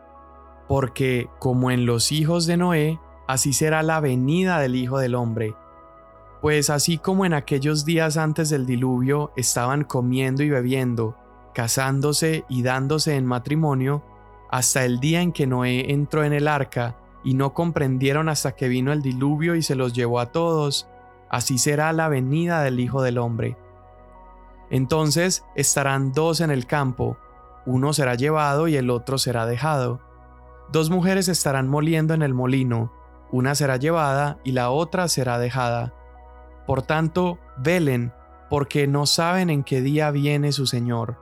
Porque, 0.69 1.31
como 1.39 1.71
en 1.71 1.87
los 1.87 2.13
hijos 2.13 2.45
de 2.45 2.59
Noé, 2.59 3.01
así 3.27 3.55
será 3.55 3.83
la 3.83 4.01
venida 4.01 4.59
del 4.59 4.77
Hijo 4.77 4.99
del 4.99 5.15
Hombre. 5.15 5.55
Pues 6.43 6.69
así 6.69 6.99
como 6.99 7.25
en 7.25 7.33
aquellos 7.33 7.87
días 7.87 8.17
antes 8.19 8.51
del 8.51 8.67
diluvio 8.67 9.33
estaban 9.37 9.85
comiendo 9.85 10.43
y 10.43 10.51
bebiendo, 10.51 11.17
casándose 11.55 12.45
y 12.49 12.63
dándose 12.63 13.17
en 13.17 13.25
matrimonio, 13.25 14.05
hasta 14.51 14.85
el 14.85 15.01
día 15.01 15.23
en 15.23 15.33
que 15.33 15.47
Noé 15.47 15.93
entró 15.93 16.25
en 16.25 16.33
el 16.33 16.49
arca, 16.49 16.97
y 17.25 17.35
no 17.35 17.55
comprendieron 17.55 18.29
hasta 18.29 18.53
que 18.53 18.69
vino 18.69 18.93
el 18.93 19.03
diluvio 19.03 19.55
y 19.57 19.63
se 19.63 19.75
los 19.75 19.93
llevó 19.93 20.21
a 20.21 20.33
todos, 20.33 20.89
así 21.29 21.59
será 21.59 21.93
la 21.93 22.09
venida 22.09 22.63
del 22.63 22.81
Hijo 22.81 23.03
del 23.03 23.19
Hombre. 23.19 23.57
Entonces 24.71 25.45
estarán 25.55 26.13
dos 26.13 26.41
en 26.41 26.51
el 26.51 26.67
campo, 26.67 27.17
uno 27.69 27.93
será 27.93 28.15
llevado 28.15 28.67
y 28.67 28.77
el 28.77 28.89
otro 28.89 29.19
será 29.19 29.45
dejado. 29.45 30.01
Dos 30.73 30.89
mujeres 30.89 31.29
estarán 31.29 31.69
moliendo 31.69 32.15
en 32.15 32.23
el 32.23 32.33
molino, 32.33 32.95
una 33.31 33.55
será 33.55 33.77
llevada 33.77 34.39
y 34.43 34.53
la 34.53 34.71
otra 34.71 35.07
será 35.07 35.39
dejada. 35.39 35.93
Por 36.67 36.81
tanto, 36.81 37.39
velen, 37.59 38.15
porque 38.49 38.87
no 38.87 39.05
saben 39.05 39.51
en 39.51 39.65
qué 39.65 39.83
día 39.83 40.11
viene 40.11 40.53
su 40.53 40.67
Señor. 40.67 41.19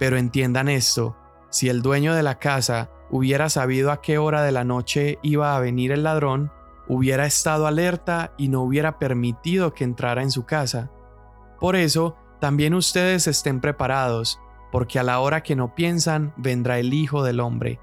Pero 0.00 0.16
entiendan 0.16 0.68
esto, 0.68 1.16
si 1.48 1.68
el 1.68 1.80
dueño 1.80 2.12
de 2.12 2.24
la 2.24 2.40
casa 2.40 2.90
hubiera 3.08 3.48
sabido 3.48 3.92
a 3.92 4.02
qué 4.02 4.18
hora 4.18 4.42
de 4.42 4.50
la 4.50 4.64
noche 4.64 5.20
iba 5.22 5.54
a 5.54 5.60
venir 5.60 5.92
el 5.92 6.02
ladrón, 6.02 6.50
hubiera 6.88 7.24
estado 7.24 7.68
alerta 7.68 8.32
y 8.36 8.48
no 8.48 8.62
hubiera 8.62 8.98
permitido 8.98 9.74
que 9.74 9.84
entrara 9.84 10.22
en 10.22 10.32
su 10.32 10.44
casa. 10.44 10.90
Por 11.60 11.76
eso, 11.76 12.16
también 12.40 12.74
ustedes 12.74 13.28
estén 13.28 13.60
preparados, 13.60 14.40
porque 14.70 14.98
a 14.98 15.02
la 15.02 15.20
hora 15.20 15.42
que 15.42 15.56
no 15.56 15.74
piensan 15.74 16.32
vendrá 16.36 16.78
el 16.78 16.92
Hijo 16.94 17.22
del 17.22 17.40
Hombre. 17.40 17.80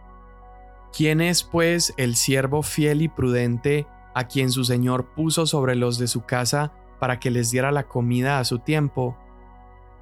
¿Quién 0.95 1.21
es, 1.21 1.43
pues, 1.43 1.93
el 1.97 2.15
siervo 2.15 2.63
fiel 2.63 3.01
y 3.01 3.07
prudente 3.09 3.87
a 4.15 4.27
quien 4.27 4.49
su 4.49 4.63
Señor 4.63 5.13
puso 5.13 5.45
sobre 5.45 5.75
los 5.75 5.99
de 5.99 6.07
su 6.07 6.21
casa 6.25 6.71
para 6.99 7.19
que 7.19 7.29
les 7.29 7.51
diera 7.51 7.71
la 7.71 7.83
comida 7.83 8.39
a 8.39 8.45
su 8.45 8.59
tiempo. 8.59 9.17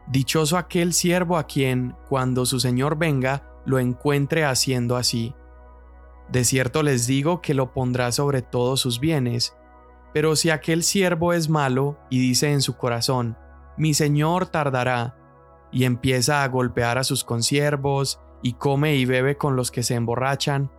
Dichoso 0.07 0.57
aquel 0.57 0.93
siervo 0.93 1.37
a 1.37 1.47
quien, 1.47 1.95
cuando 2.07 2.45
su 2.45 2.59
Señor 2.59 2.97
venga, 2.97 3.49
lo 3.65 3.79
encuentre 3.79 4.45
haciendo 4.45 4.97
así. 4.97 5.33
De 6.29 6.43
cierto 6.43 6.83
les 6.83 7.07
digo 7.07 7.41
que 7.41 7.55
lo 7.55 7.73
pondrá 7.73 8.11
sobre 8.11 8.43
todos 8.43 8.79
sus 8.79 8.99
bienes. 8.99 9.55
Pero 10.13 10.35
si 10.35 10.51
aquel 10.51 10.83
siervo 10.83 11.33
es 11.33 11.49
malo 11.49 11.97
y 12.11 12.19
dice 12.19 12.51
en 12.51 12.61
su 12.61 12.77
corazón, 12.77 13.35
mi 13.77 13.95
Señor 13.95 14.45
tardará, 14.45 15.17
y 15.73 15.85
empieza 15.85 16.43
a 16.43 16.47
golpear 16.47 16.97
a 16.97 17.03
sus 17.03 17.23
consiervos, 17.23 18.19
y 18.41 18.53
come 18.53 18.95
y 18.95 19.05
bebe 19.05 19.37
con 19.37 19.55
los 19.55 19.71
que 19.71 19.83
se 19.83 19.95
emborrachan, 19.95 20.71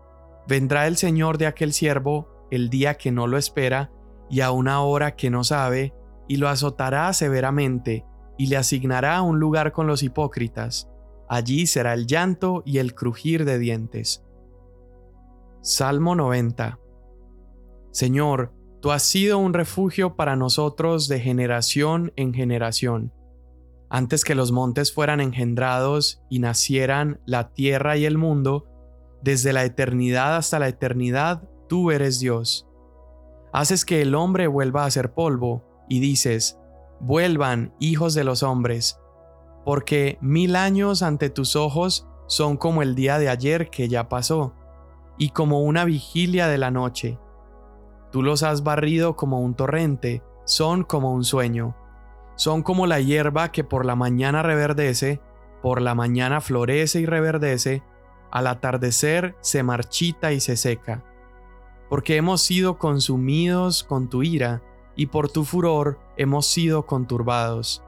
vendrá 0.47 0.87
el 0.87 0.97
Señor 0.97 1.39
de 1.39 1.47
aquel 1.47 1.73
siervo 1.73 2.29
el 2.51 2.71
día 2.71 2.95
que 2.95 3.11
no 3.11 3.27
lo 3.27 3.39
espera 3.39 3.91
y 4.31 4.41
a 4.41 4.51
una 4.51 4.83
hora 4.83 5.17
que 5.17 5.31
no 5.31 5.45
sabe, 5.45 5.95
y 6.29 6.37
lo 6.37 6.49
azotará 6.49 7.13
severamente, 7.13 8.07
y 8.39 8.47
le 8.47 8.57
asignará 8.57 9.21
un 9.23 9.39
lugar 9.39 9.73
con 9.73 9.87
los 9.87 10.03
hipócritas. 10.03 10.89
Allí 11.29 11.67
será 11.67 11.95
el 11.95 12.07
llanto 12.07 12.63
y 12.65 12.79
el 12.79 12.95
crujir 12.95 13.45
de 13.45 13.59
dientes. 13.59 14.25
Salmo 15.63 16.15
90 16.15 16.79
Señor, 17.91 18.53
tú 18.81 18.91
has 18.91 19.03
sido 19.03 19.39
un 19.39 19.55
refugio 19.55 20.17
para 20.17 20.37
nosotros 20.37 21.09
de 21.09 21.21
generación 21.21 22.13
en 22.17 22.35
generación. 22.35 23.13
Antes 23.95 24.25
que 24.25 24.35
los 24.35 24.51
montes 24.51 24.93
fueran 24.93 25.21
engendrados 25.21 26.21
y 26.29 26.41
nacieran 26.41 27.21
la 27.27 27.51
tierra 27.51 27.97
y 27.97 28.07
el 28.07 28.19
mundo, 28.19 28.67
desde 29.23 29.53
la 29.53 29.65
eternidad 29.65 30.35
hasta 30.35 30.59
la 30.59 30.67
eternidad, 30.67 31.49
tú 31.69 31.93
eres 31.93 32.19
Dios. 32.19 32.67
Haces 33.53 33.85
que 33.85 34.03
el 34.03 34.17
hombre 34.17 34.49
vuelva 34.49 34.85
a 34.85 34.91
ser 34.91 35.15
polvo, 35.15 35.63
y 35.89 36.01
dices, 36.01 36.59
vuelvan, 36.99 37.73
hijos 37.79 38.15
de 38.15 38.25
los 38.25 38.43
hombres, 38.43 38.99
porque 39.65 40.19
mil 40.21 40.57
años 40.57 41.05
ante 41.05 41.31
tus 41.31 41.55
ojos 41.55 42.09
son 42.27 42.57
como 42.57 42.83
el 42.83 42.97
día 42.97 43.21
de 43.21 43.29
ayer 43.29 43.71
que 43.71 43.89
ya 43.89 44.09
pasó, 44.09 44.55
y 45.19 45.29
como 45.29 45.61
una 45.61 45.85
vigilia 45.85 46.49
de 46.49 46.59
la 46.59 46.73
noche. 46.73 47.21
Tú 48.11 48.25
los 48.25 48.43
has 48.43 48.65
barrido 48.65 49.15
como 49.15 49.41
un 49.41 49.55
torrente, 49.55 50.25
son 50.47 50.83
como 50.83 51.13
un 51.13 51.23
sueño. 51.23 51.77
Son 52.37 52.63
como 52.63 52.87
la 52.87 53.01
hierba 53.01 53.53
que 53.53 53.65
por 53.65 53.85
la 53.85 53.95
mañana 53.95 54.43
reverdece, 54.43 55.21
por 55.63 55.81
la 55.81 55.95
mañana 55.95 56.41
florece 56.41 57.01
y 57.01 57.07
reverdece, 57.07 57.83
al 58.31 58.47
atardecer 58.49 59.37
se 59.41 59.63
marchita 59.63 60.33
y 60.33 60.41
se 60.41 60.57
seca. 60.57 61.05
Porque 61.89 62.17
hemos 62.17 62.43
sido 62.43 62.79
consumidos 62.79 63.85
con 63.85 64.09
tu 64.09 64.23
ira, 64.23 64.63
y 64.97 65.07
por 65.07 65.29
tu 65.29 65.45
furor 65.45 65.99
hemos 66.17 66.47
sido 66.47 66.87
conturbados. 66.87 67.83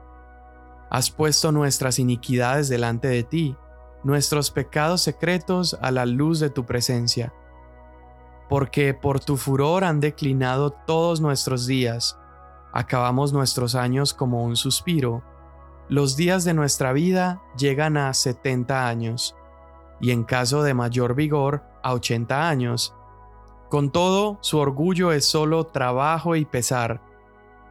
Has 0.89 1.11
puesto 1.11 1.51
nuestras 1.51 1.99
iniquidades 1.99 2.69
delante 2.69 3.07
de 3.07 3.23
ti, 3.23 3.55
nuestros 4.03 4.51
pecados 4.51 5.01
secretos 5.01 5.77
a 5.81 5.91
la 5.91 6.05
luz 6.05 6.39
de 6.39 6.49
tu 6.49 6.65
presencia. 6.65 7.33
Porque 8.49 8.93
por 8.93 9.19
tu 9.19 9.35
furor 9.35 9.83
han 9.83 9.99
declinado 9.99 10.71
todos 10.71 11.19
nuestros 11.19 11.67
días, 11.67 12.17
acabamos 12.73 13.33
nuestros 13.33 13.75
años 13.75 14.13
como 14.13 14.43
un 14.43 14.55
suspiro, 14.55 15.23
los 15.89 16.17
días 16.17 16.43
de 16.43 16.53
nuestra 16.53 16.91
vida 16.93 17.41
llegan 17.57 17.97
a 17.97 18.13
setenta 18.13 18.87
años, 18.87 19.35
y 20.01 20.11
en 20.11 20.23
caso 20.23 20.63
de 20.63 20.73
mayor 20.73 21.15
vigor 21.15 21.63
a 21.81 21.93
ochenta 21.93 22.49
años, 22.49 22.93
con 23.69 23.91
todo, 23.91 24.37
su 24.41 24.59
orgullo 24.59 25.11
es 25.11 25.25
solo 25.25 25.65
trabajo 25.65 26.35
y 26.35 26.45
pesar, 26.45 27.01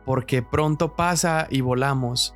porque 0.05 0.43
pronto 0.43 0.95
pasa 0.95 1.47
y 1.51 1.63
volamos. 1.63 2.35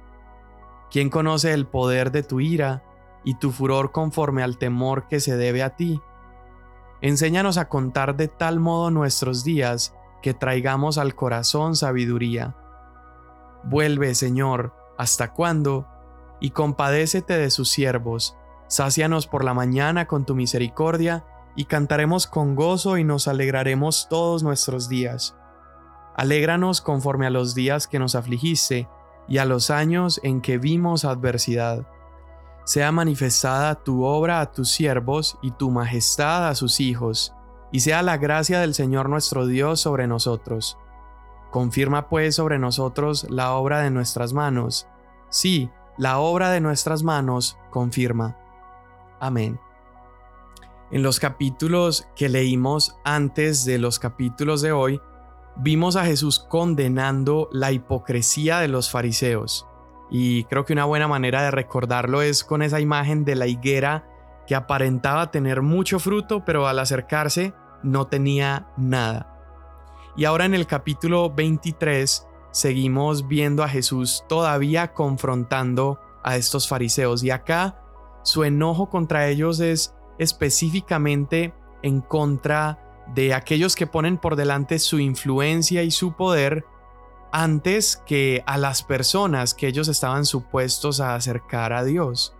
¿Quién 0.91 1.11
conoce 1.11 1.53
el 1.53 1.67
poder 1.67 2.11
de 2.11 2.23
tu 2.23 2.41
ira 2.41 2.83
y 3.23 3.35
tu 3.35 3.51
furor 3.53 3.93
conforme 3.93 4.43
al 4.43 4.59
temor 4.59 5.09
que 5.09 5.21
se 5.21 5.37
debe 5.37 5.63
a 5.63 5.77
ti? 5.77 6.01
Enséñanos 7.01 7.59
a 7.59 7.69
contar 7.69 8.17
de 8.17 8.29
tal 8.29 8.61
modo 8.61 8.91
nuestros 8.91 9.45
días 9.45 9.95
que 10.21 10.35
traigamos 10.35 10.99
al 10.99 11.15
corazón 11.15 11.77
sabiduría. 11.77 12.57
Vuelve, 13.65 14.15
Señor, 14.15 14.75
¿hasta 14.99 15.33
cuándo? 15.33 15.87
Y 16.41 16.51
compadécete 16.51 17.37
de 17.37 17.51
sus 17.51 17.71
siervos, 17.71 18.37
sácianos 18.69 19.27
por 19.27 19.45
la 19.45 19.55
mañana 19.55 20.07
con 20.07 20.25
tu 20.25 20.35
misericordia, 20.35 21.25
y 21.57 21.65
cantaremos 21.65 22.27
con 22.27 22.55
gozo 22.55 22.97
y 22.97 23.05
nos 23.05 23.29
alegraremos 23.29 24.07
todos 24.09 24.43
nuestros 24.43 24.89
días. 24.89 25.37
Alégranos 26.17 26.81
conforme 26.81 27.27
a 27.27 27.31
los 27.31 27.55
días 27.55 27.87
que 27.87 27.99
nos 27.99 28.15
afligiste 28.15 28.89
y 29.29 29.39
a 29.39 29.45
los 29.45 29.71
años 29.71 30.21
en 30.23 30.41
que 30.41 30.59
vimos 30.59 31.05
adversidad. 31.05 31.87
Sea 32.65 32.93
manifestada 32.93 33.75
tu 33.75 34.05
obra 34.05 34.41
a 34.41 34.53
tus 34.53 34.71
siervos 34.71 35.39
y 35.43 35.51
tu 35.53 35.71
majestad 35.71 36.49
a 36.49 36.55
sus 36.55 36.81
hijos, 36.81 37.35
y 37.73 37.81
sea 37.81 38.03
la 38.03 38.19
gracia 38.19 38.61
del 38.61 38.75
Señor 38.75 39.09
nuestro 39.09 39.47
Dios 39.47 39.81
sobre 39.81 40.07
nosotros. 40.07 40.79
Confirma 41.51 42.09
pues 42.09 42.37
sobre 42.37 42.59
nosotros 42.59 43.27
la 43.29 43.53
obra 43.55 43.81
de 43.81 43.91
nuestras 43.91 44.33
manos. 44.33 44.87
Sí, 45.29 45.71
la 45.99 46.19
obra 46.19 46.51
de 46.51 46.61
nuestras 46.61 47.03
manos 47.03 47.59
confirma. 47.71 48.37
Amén. 49.21 49.61
En 50.91 51.03
los 51.03 51.21
capítulos 51.21 52.09
que 52.17 52.29
leímos 52.29 52.97
antes 53.05 53.65
de 53.65 53.79
los 53.79 53.99
capítulos 53.99 54.61
de 54.63 54.73
hoy, 54.73 55.01
vimos 55.57 55.97
a 55.97 56.05
Jesús 56.05 56.41
condenando 56.41 57.49
la 57.53 57.71
hipocresía 57.71 58.59
de 58.59 58.69
los 58.69 58.91
fariseos. 58.91 59.67
Y 60.11 60.45
creo 60.45 60.65
que 60.65 60.73
una 60.73 60.87
buena 60.87 61.07
manera 61.07 61.43
de 61.43 61.53
recordarlo 61.53 62.23
es 62.23 62.43
con 62.43 62.63
esa 62.63 62.81
imagen 62.81 63.25
de 63.25 63.37
la 63.37 63.47
higuera 63.47 64.10
que 64.51 64.57
aparentaba 64.57 65.31
tener 65.31 65.63
mucho 65.63 66.01
fruto, 66.01 66.45
pero 66.45 66.67
al 66.67 66.81
acercarse 66.81 67.55
no 67.85 68.09
tenía 68.09 68.67
nada. 68.77 69.39
Y 70.17 70.25
ahora 70.25 70.45
en 70.45 70.55
el 70.55 70.67
capítulo 70.67 71.31
23 71.33 72.27
seguimos 72.51 73.29
viendo 73.29 73.63
a 73.63 73.69
Jesús 73.69 74.25
todavía 74.29 74.93
confrontando 74.93 76.01
a 76.25 76.37
estos 76.37 76.67
fariseos. 76.67 77.23
Y 77.23 77.31
acá 77.31 77.81
su 78.25 78.43
enojo 78.43 78.91
contra 78.91 79.29
ellos 79.29 79.61
es 79.61 79.95
específicamente 80.19 81.55
en 81.83 82.01
contra 82.01 83.05
de 83.15 83.35
aquellos 83.35 83.77
que 83.77 83.87
ponen 83.87 84.19
por 84.19 84.35
delante 84.35 84.81
su 84.81 84.99
influencia 84.99 85.85
y 85.85 85.93
su 85.93 86.15
poder 86.15 86.65
antes 87.31 88.03
que 88.05 88.43
a 88.47 88.59
las 88.59 88.83
personas 88.83 89.55
que 89.55 89.69
ellos 89.69 89.87
estaban 89.87 90.25
supuestos 90.25 90.99
a 90.99 91.15
acercar 91.15 91.73
a 91.73 91.85
Dios. 91.85 92.35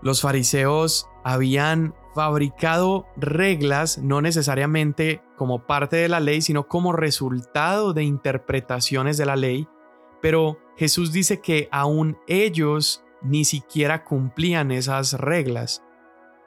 Los 0.00 0.20
fariseos 0.20 1.08
habían 1.28 1.94
fabricado 2.14 3.06
reglas 3.18 3.98
no 3.98 4.22
necesariamente 4.22 5.20
como 5.36 5.66
parte 5.66 5.96
de 5.96 6.08
la 6.08 6.20
ley, 6.20 6.40
sino 6.40 6.68
como 6.68 6.94
resultado 6.94 7.92
de 7.92 8.02
interpretaciones 8.02 9.18
de 9.18 9.26
la 9.26 9.36
ley, 9.36 9.68
pero 10.22 10.58
Jesús 10.78 11.12
dice 11.12 11.42
que 11.42 11.68
aún 11.70 12.16
ellos 12.28 13.04
ni 13.20 13.44
siquiera 13.44 14.04
cumplían 14.04 14.70
esas 14.70 15.12
reglas. 15.12 15.84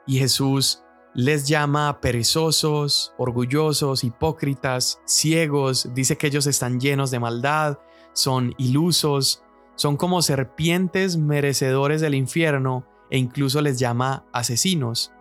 Y 0.04 0.18
Jesús 0.18 0.82
les 1.14 1.46
llama 1.46 2.00
perezosos, 2.00 3.14
orgullosos, 3.18 4.02
hipócritas, 4.02 5.00
ciegos, 5.04 5.90
dice 5.94 6.18
que 6.18 6.26
ellos 6.26 6.48
están 6.48 6.80
llenos 6.80 7.12
de 7.12 7.20
maldad, 7.20 7.78
son 8.14 8.52
ilusos, 8.58 9.44
son 9.76 9.96
como 9.96 10.22
serpientes 10.22 11.16
merecedores 11.16 12.00
del 12.00 12.16
infierno 12.16 12.84
e 13.12 13.18
incluso 13.18 13.60
les 13.60 13.78
llama 13.78 14.24
asesinos. 14.32 15.12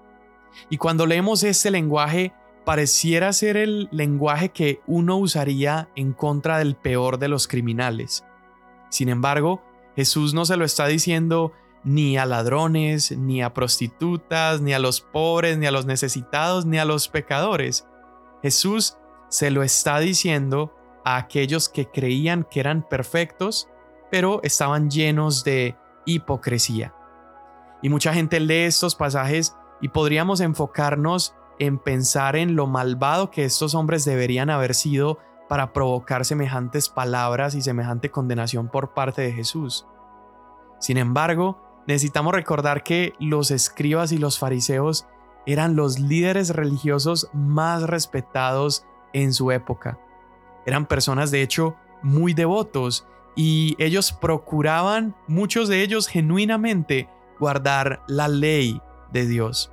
Y 0.70 0.78
cuando 0.78 1.06
leemos 1.06 1.44
este 1.44 1.70
lenguaje, 1.72 2.34
pareciera 2.64 3.34
ser 3.34 3.58
el 3.58 3.90
lenguaje 3.92 4.50
que 4.50 4.80
uno 4.88 5.18
usaría 5.18 5.90
en 5.98 6.14
contra 6.14 6.58
del 6.58 6.78
peor 6.78 7.20
de 7.20 7.28
los 7.28 7.50
criminales. 7.50 8.24
Sin 8.90 9.10
embargo, 9.10 9.62
Jesús 9.98 10.34
no 10.34 10.46
se 10.46 10.56
lo 10.56 10.64
está 10.64 10.88
diciendo 10.88 11.52
ni 11.84 12.18
a 12.18 12.26
ladrones, 12.26 13.12
ni 13.18 13.42
a 13.44 13.54
prostitutas, 13.54 14.62
ni 14.62 14.72
a 14.72 14.80
los 14.80 15.02
pobres, 15.02 15.58
ni 15.58 15.66
a 15.66 15.72
los 15.72 15.86
necesitados, 15.86 16.66
ni 16.66 16.78
a 16.78 16.86
los 16.86 17.10
pecadores. 17.10 17.86
Jesús 18.42 18.96
se 19.28 19.52
lo 19.52 19.64
está 19.64 20.00
diciendo 20.00 20.74
a 21.04 21.18
aquellos 21.18 21.68
que 21.68 21.88
creían 21.88 22.48
que 22.50 22.62
eran 22.62 22.88
perfectos, 22.88 23.68
pero 24.10 24.40
estaban 24.44 24.90
llenos 24.90 25.44
de 25.44 25.76
hipocresía. 26.06 26.94
Y 27.82 27.90
mucha 27.90 28.14
gente 28.14 28.40
lee 28.40 28.64
estos 28.64 28.96
pasajes 28.96 29.56
y 29.82 29.90
podríamos 29.90 30.40
enfocarnos 30.40 31.36
en 31.60 31.78
pensar 31.78 32.36
en 32.36 32.56
lo 32.56 32.68
malvado 32.68 33.32
que 33.32 33.46
estos 33.46 33.76
hombres 33.76 34.06
deberían 34.06 34.50
haber 34.50 34.74
sido 34.74 35.20
para 35.50 35.74
provocar 35.74 36.26
semejantes 36.26 36.90
palabras 36.90 37.56
y 37.56 37.62
semejante 37.62 38.10
condenación 38.10 38.70
por 38.70 38.94
parte 38.94 39.22
de 39.22 39.34
Jesús. 39.34 39.86
Sin 40.80 40.98
embargo, 40.98 41.62
necesitamos 41.88 42.34
recordar 42.34 42.84
que 42.84 43.14
los 43.20 43.52
escribas 43.52 44.12
y 44.12 44.18
los 44.18 44.40
fariseos 44.40 45.08
eran 45.46 45.76
los 45.76 46.00
líderes 46.00 46.50
religiosos 46.56 47.30
más 47.34 47.84
respetados 47.84 48.86
en 49.14 49.34
su 49.34 49.52
época. 49.52 50.00
Eran 50.66 50.86
personas 50.86 51.32
de 51.32 51.42
hecho 51.42 51.76
muy 52.02 52.34
devotos 52.34 53.06
y 53.36 53.76
ellos 53.80 54.12
procuraban, 54.12 55.16
muchos 55.28 55.68
de 55.68 55.82
ellos 55.82 56.08
genuinamente, 56.08 57.10
guardar 57.42 58.04
la 58.08 58.28
ley 58.28 58.80
de 59.12 59.26
Dios. 59.26 59.72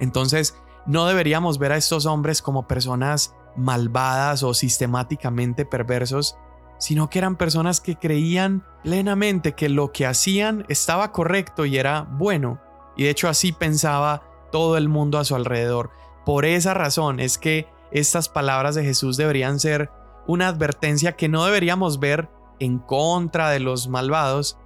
Entonces, 0.00 0.54
no 0.86 1.06
deberíamos 1.06 1.58
ver 1.58 1.72
a 1.72 1.78
estos 1.78 2.04
hombres 2.04 2.42
como 2.42 2.68
personas 2.68 3.34
malvadas 3.56 4.42
o 4.42 4.52
sistemáticamente 4.52 5.64
perversos, 5.64 6.36
sino 6.78 7.08
que 7.08 7.18
eran 7.18 7.36
personas 7.36 7.80
que 7.80 7.96
creían 7.96 8.66
plenamente 8.82 9.54
que 9.54 9.70
lo 9.70 9.92
que 9.92 10.04
hacían 10.04 10.66
estaba 10.68 11.10
correcto 11.10 11.64
y 11.64 11.78
era 11.78 12.02
bueno. 12.02 12.60
Y 12.96 13.04
de 13.04 13.10
hecho 13.10 13.28
así 13.28 13.52
pensaba 13.52 14.22
todo 14.52 14.76
el 14.76 14.90
mundo 14.90 15.18
a 15.18 15.24
su 15.24 15.34
alrededor. 15.34 15.90
Por 16.26 16.44
esa 16.44 16.74
razón 16.74 17.18
es 17.18 17.38
que 17.38 17.66
estas 17.92 18.28
palabras 18.28 18.74
de 18.74 18.84
Jesús 18.84 19.16
deberían 19.16 19.58
ser 19.58 19.90
una 20.26 20.48
advertencia 20.48 21.16
que 21.16 21.30
no 21.30 21.46
deberíamos 21.46 21.98
ver 21.98 22.28
en 22.58 22.78
contra 22.78 23.48
de 23.48 23.60
los 23.60 23.88
malvados, 23.88 24.58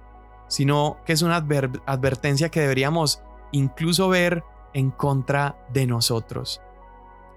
sino 0.49 0.97
que 1.05 1.13
es 1.13 1.21
una 1.21 1.37
advertencia 1.37 2.49
que 2.49 2.59
deberíamos 2.59 3.21
incluso 3.51 4.09
ver 4.09 4.43
en 4.73 4.91
contra 4.91 5.55
de 5.71 5.87
nosotros. 5.87 6.61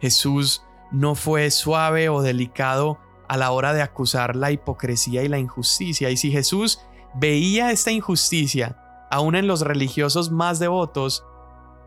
Jesús 0.00 0.64
no 0.90 1.14
fue 1.14 1.50
suave 1.50 2.08
o 2.08 2.22
delicado 2.22 2.98
a 3.28 3.36
la 3.36 3.52
hora 3.52 3.72
de 3.72 3.82
acusar 3.82 4.34
la 4.34 4.50
hipocresía 4.50 5.22
y 5.22 5.28
la 5.28 5.38
injusticia. 5.38 6.10
Y 6.10 6.16
si 6.16 6.32
Jesús 6.32 6.80
veía 7.14 7.70
esta 7.70 7.90
injusticia, 7.90 9.06
aún 9.10 9.36
en 9.36 9.46
los 9.46 9.60
religiosos 9.60 10.30
más 10.30 10.58
devotos, 10.58 11.24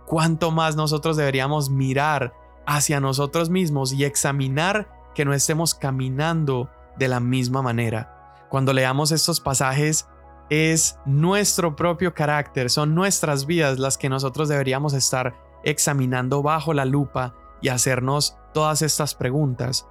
cuánto 0.06 0.52
más 0.52 0.76
nosotros 0.76 1.18
deberíamos 1.18 1.70
mirar 1.70 2.34
hacia 2.66 3.00
nosotros 3.00 3.50
mismos 3.50 3.94
y 3.94 4.06
examinar 4.06 4.90
que 5.14 5.26
no 5.26 5.34
estemos 5.34 5.76
caminando 5.76 6.70
de 6.98 7.08
la 7.08 7.20
misma 7.20 7.62
manera. 7.62 8.46
Cuando 8.50 8.74
leamos 8.74 9.12
estos 9.12 9.40
pasajes, 9.40 10.08
es 10.50 11.00
nuestro 11.06 11.76
propio 11.76 12.14
carácter, 12.14 12.70
son 12.70 12.94
nuestras 12.94 13.46
vidas 13.46 13.80
las 13.80 13.98
que 13.98 14.10
nosotros 14.10 14.50
deberíamos 14.50 14.94
estar 14.94 15.36
examinando 15.64 16.44
bajo 16.44 16.74
la 16.74 16.86
lupa 16.86 17.36
y 17.62 17.70
hacernos 17.70 18.38
todas 18.54 18.82
estas 18.82 19.16
preguntas. 19.16 19.88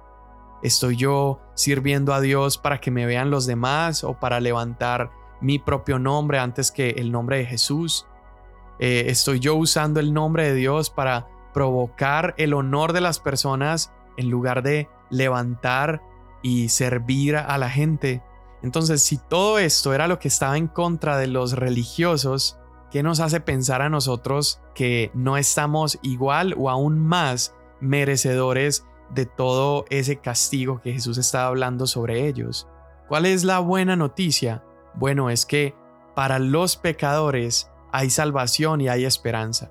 ¿Estoy 0.63 0.95
yo 0.95 1.41
sirviendo 1.53 2.13
a 2.13 2.21
Dios 2.21 2.57
para 2.57 2.79
que 2.79 2.91
me 2.91 3.05
vean 3.05 3.29
los 3.29 3.45
demás 3.45 4.03
o 4.03 4.19
para 4.19 4.39
levantar 4.39 5.11
mi 5.41 5.59
propio 5.59 5.99
nombre 5.99 6.39
antes 6.39 6.71
que 6.71 6.91
el 6.91 7.11
nombre 7.11 7.37
de 7.37 7.45
Jesús? 7.45 8.07
Eh, 8.79 9.05
¿Estoy 9.07 9.39
yo 9.39 9.55
usando 9.55 9.99
el 9.99 10.13
nombre 10.13 10.43
de 10.43 10.55
Dios 10.55 10.89
para 10.89 11.27
provocar 11.53 12.33
el 12.37 12.53
honor 12.53 12.93
de 12.93 13.01
las 13.01 13.19
personas 13.19 13.93
en 14.17 14.29
lugar 14.29 14.63
de 14.63 14.89
levantar 15.09 16.01
y 16.41 16.69
servir 16.69 17.35
a 17.35 17.57
la 17.57 17.69
gente? 17.69 18.23
Entonces, 18.65 19.03
si 19.03 19.17
todo 19.17 19.59
esto 19.59 19.93
era 19.93 20.07
lo 20.07 20.19
que 20.19 20.27
estaba 20.27 20.57
en 20.57 20.67
contra 20.67 21.17
de 21.17 21.27
los 21.27 21.53
religiosos, 21.53 22.57
¿qué 22.91 23.03
nos 23.03 23.19
hace 23.19 23.39
pensar 23.39 23.81
a 23.81 23.89
nosotros 23.89 24.59
que 24.73 25.11
no 25.13 25.37
estamos 25.37 25.99
igual 26.01 26.55
o 26.57 26.69
aún 26.69 26.99
más 26.99 27.53
merecedores 27.79 28.85
de 29.09 29.25
todo 29.25 29.85
ese 29.89 30.17
castigo 30.17 30.81
que 30.81 30.93
Jesús 30.93 31.17
estaba 31.17 31.47
hablando 31.47 31.87
sobre 31.87 32.27
ellos. 32.27 32.67
¿Cuál 33.07 33.25
es 33.25 33.43
la 33.43 33.59
buena 33.59 33.95
noticia? 33.95 34.63
Bueno, 34.95 35.29
es 35.29 35.45
que 35.45 35.75
para 36.15 36.39
los 36.39 36.75
pecadores 36.75 37.69
hay 37.91 38.09
salvación 38.09 38.81
y 38.81 38.89
hay 38.89 39.05
esperanza. 39.05 39.69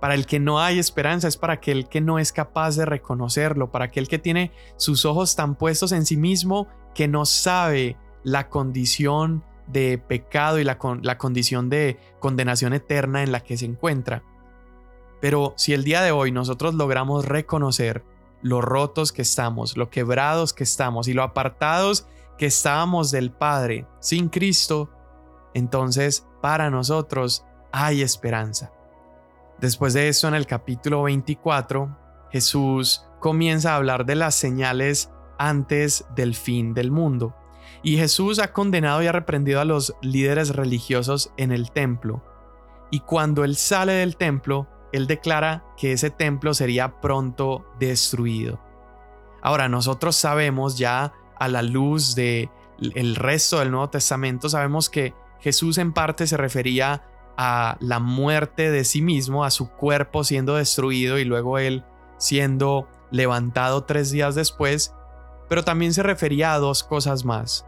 Para 0.00 0.14
el 0.14 0.26
que 0.26 0.38
no 0.38 0.60
hay 0.60 0.78
esperanza 0.78 1.26
es 1.26 1.38
para 1.38 1.54
aquel 1.54 1.88
que 1.88 2.02
no 2.02 2.18
es 2.18 2.32
capaz 2.32 2.76
de 2.76 2.84
reconocerlo, 2.84 3.70
para 3.70 3.86
aquel 3.86 4.08
que 4.08 4.18
tiene 4.18 4.52
sus 4.76 5.06
ojos 5.06 5.36
tan 5.36 5.54
puestos 5.54 5.92
en 5.92 6.04
sí 6.04 6.18
mismo 6.18 6.68
que 6.94 7.08
no 7.08 7.24
sabe 7.24 7.96
la 8.26 8.48
condición 8.48 9.44
de 9.68 9.98
pecado 9.98 10.58
y 10.58 10.64
la, 10.64 10.78
la 11.02 11.16
condición 11.16 11.70
de 11.70 11.96
condenación 12.18 12.72
eterna 12.72 13.22
en 13.22 13.30
la 13.30 13.38
que 13.38 13.56
se 13.56 13.66
encuentra. 13.66 14.24
Pero 15.20 15.54
si 15.56 15.74
el 15.74 15.84
día 15.84 16.02
de 16.02 16.10
hoy 16.10 16.32
nosotros 16.32 16.74
logramos 16.74 17.24
reconocer 17.24 18.04
lo 18.42 18.60
rotos 18.60 19.12
que 19.12 19.22
estamos, 19.22 19.76
lo 19.76 19.90
quebrados 19.90 20.52
que 20.52 20.64
estamos 20.64 21.06
y 21.06 21.12
lo 21.12 21.22
apartados 21.22 22.08
que 22.36 22.46
estábamos 22.46 23.12
del 23.12 23.30
Padre 23.30 23.86
sin 24.00 24.28
Cristo, 24.28 24.90
entonces 25.54 26.26
para 26.42 26.68
nosotros 26.68 27.44
hay 27.70 28.02
esperanza. 28.02 28.72
Después 29.60 29.94
de 29.94 30.08
eso, 30.08 30.26
en 30.26 30.34
el 30.34 30.46
capítulo 30.46 31.04
24, 31.04 31.96
Jesús 32.32 33.06
comienza 33.20 33.72
a 33.72 33.76
hablar 33.76 34.04
de 34.04 34.16
las 34.16 34.34
señales 34.34 35.12
antes 35.38 36.04
del 36.16 36.34
fin 36.34 36.74
del 36.74 36.90
mundo. 36.90 37.36
Y 37.82 37.96
Jesús 37.96 38.38
ha 38.38 38.52
condenado 38.52 39.02
y 39.02 39.06
ha 39.06 39.12
reprendido 39.12 39.60
a 39.60 39.64
los 39.64 39.94
líderes 40.02 40.54
religiosos 40.54 41.32
en 41.36 41.52
el 41.52 41.70
templo. 41.70 42.22
Y 42.90 43.00
cuando 43.00 43.44
Él 43.44 43.56
sale 43.56 43.92
del 43.92 44.16
templo, 44.16 44.68
él 44.92 45.06
declara 45.06 45.64
que 45.76 45.92
ese 45.92 46.10
templo 46.10 46.54
sería 46.54 47.00
pronto 47.00 47.66
destruido. 47.78 48.58
Ahora, 49.42 49.68
nosotros 49.68 50.16
sabemos 50.16 50.78
ya 50.78 51.12
a 51.38 51.48
la 51.48 51.62
luz 51.62 52.14
de 52.14 52.50
el 52.78 53.16
resto 53.16 53.58
del 53.58 53.70
Nuevo 53.70 53.90
Testamento, 53.90 54.48
sabemos 54.48 54.90
que 54.90 55.14
Jesús 55.40 55.78
en 55.78 55.92
parte 55.92 56.26
se 56.26 56.36
refería 56.36 57.04
a 57.36 57.76
la 57.80 58.00
muerte 58.00 58.70
de 58.70 58.84
sí 58.84 59.02
mismo, 59.02 59.44
a 59.44 59.50
su 59.50 59.70
cuerpo 59.70 60.24
siendo 60.24 60.56
destruido 60.56 61.18
y 61.18 61.24
luego 61.24 61.58
él 61.58 61.84
siendo 62.18 62.88
levantado 63.10 63.84
tres 63.84 64.10
días 64.10 64.34
después, 64.34 64.94
pero 65.48 65.64
también 65.64 65.92
se 65.94 66.02
refería 66.02 66.54
a 66.54 66.58
dos 66.58 66.82
cosas 66.84 67.24
más. 67.24 67.66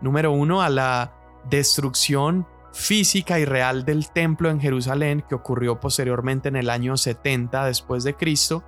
Número 0.00 0.32
uno, 0.32 0.62
a 0.62 0.68
la 0.68 1.14
destrucción 1.48 2.46
física 2.72 3.38
y 3.38 3.44
real 3.44 3.84
del 3.84 4.10
templo 4.10 4.50
en 4.50 4.60
Jerusalén 4.60 5.24
que 5.28 5.34
ocurrió 5.34 5.80
posteriormente 5.80 6.48
en 6.48 6.56
el 6.56 6.70
año 6.70 6.96
70 6.96 7.64
después 7.64 8.04
de 8.04 8.14
Cristo, 8.14 8.62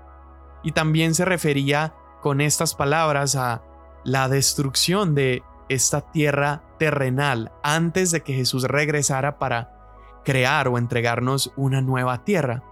y 0.63 0.73
también 0.73 1.15
se 1.15 1.25
refería 1.25 1.95
con 2.21 2.41
estas 2.41 2.75
palabras 2.75 3.37
a 3.37 3.63
la 4.05 4.29
destrucción 4.29 5.15
de 5.15 5.43
esta 5.69 6.01
tierra 6.01 6.63
terrenal 6.79 7.53
antes 7.63 8.11
de 8.11 8.23
que 8.23 8.35
Jesús 8.35 8.65
regresara 8.65 9.39
para 9.39 10.21
crear 10.25 10.69
o 10.69 10.77
entregarnos 10.77 11.53
una 11.57 11.81
nueva 11.81 12.25
tierra. 12.25 12.63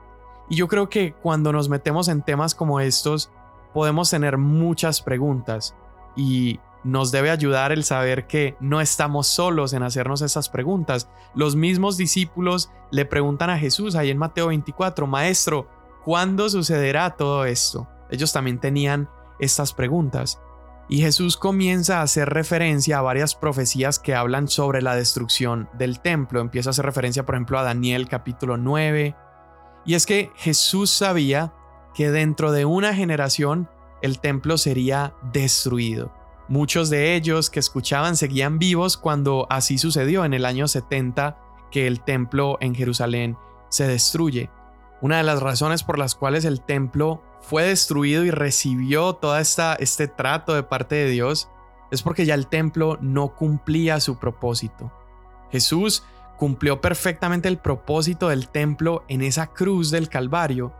Y 0.50 0.56
yo 0.56 0.68
creo 0.68 0.88
que 0.88 1.12
cuando 1.12 1.52
nos 1.52 1.68
metemos 1.68 2.08
en 2.08 2.22
temas 2.22 2.54
como 2.54 2.80
estos, 2.80 3.30
podemos 3.72 4.10
tener 4.10 4.38
muchas 4.38 5.02
preguntas 5.02 5.74
y 6.16 6.60
nos 6.84 7.10
debe 7.10 7.30
ayudar 7.30 7.72
el 7.72 7.84
saber 7.84 8.26
que 8.26 8.56
no 8.60 8.80
estamos 8.80 9.26
solos 9.26 9.72
en 9.72 9.82
hacernos 9.82 10.22
esas 10.22 10.48
preguntas. 10.48 11.08
Los 11.34 11.56
mismos 11.56 11.96
discípulos 11.96 12.70
le 12.90 13.04
preguntan 13.04 13.50
a 13.50 13.58
Jesús 13.58 13.94
ahí 13.94 14.10
en 14.10 14.18
Mateo 14.18 14.48
24, 14.48 15.06
Maestro, 15.06 15.68
¿cuándo 16.04 16.48
sucederá 16.48 17.16
todo 17.16 17.44
esto? 17.44 17.88
Ellos 18.10 18.32
también 18.32 18.58
tenían 18.58 19.08
estas 19.38 19.72
preguntas. 19.72 20.40
Y 20.88 21.02
Jesús 21.02 21.36
comienza 21.36 21.98
a 21.98 22.02
hacer 22.02 22.30
referencia 22.30 22.98
a 22.98 23.02
varias 23.02 23.34
profecías 23.34 23.98
que 23.98 24.14
hablan 24.14 24.48
sobre 24.48 24.80
la 24.80 24.94
destrucción 24.94 25.68
del 25.74 26.00
templo. 26.00 26.40
Empieza 26.40 26.70
a 26.70 26.72
hacer 26.72 26.86
referencia, 26.86 27.26
por 27.26 27.34
ejemplo, 27.34 27.58
a 27.58 27.62
Daniel 27.62 28.08
capítulo 28.08 28.56
9. 28.56 29.14
Y 29.84 29.94
es 29.94 30.06
que 30.06 30.32
Jesús 30.36 30.90
sabía 30.90 31.52
que 31.98 32.12
dentro 32.12 32.52
de 32.52 32.64
una 32.64 32.94
generación 32.94 33.68
el 34.02 34.20
templo 34.20 34.56
sería 34.56 35.14
destruido. 35.32 36.12
Muchos 36.46 36.90
de 36.90 37.16
ellos 37.16 37.50
que 37.50 37.58
escuchaban 37.58 38.16
seguían 38.16 38.60
vivos 38.60 38.96
cuando 38.96 39.48
así 39.50 39.78
sucedió 39.78 40.24
en 40.24 40.32
el 40.32 40.44
año 40.44 40.68
70 40.68 41.36
que 41.72 41.88
el 41.88 42.00
templo 42.00 42.56
en 42.60 42.76
Jerusalén 42.76 43.36
se 43.68 43.88
destruye. 43.88 44.48
Una 45.00 45.16
de 45.16 45.24
las 45.24 45.42
razones 45.42 45.82
por 45.82 45.98
las 45.98 46.14
cuales 46.14 46.44
el 46.44 46.60
templo 46.60 47.20
fue 47.40 47.64
destruido 47.64 48.24
y 48.24 48.30
recibió 48.30 49.14
todo 49.14 49.36
este 49.36 50.06
trato 50.06 50.54
de 50.54 50.62
parte 50.62 50.94
de 50.94 51.10
Dios 51.10 51.48
es 51.90 52.04
porque 52.04 52.26
ya 52.26 52.34
el 52.34 52.46
templo 52.46 52.96
no 53.00 53.34
cumplía 53.34 53.98
su 53.98 54.20
propósito. 54.20 54.92
Jesús 55.50 56.04
cumplió 56.36 56.80
perfectamente 56.80 57.48
el 57.48 57.58
propósito 57.58 58.28
del 58.28 58.50
templo 58.50 59.04
en 59.08 59.20
esa 59.22 59.48
cruz 59.48 59.90
del 59.90 60.08
Calvario 60.08 60.72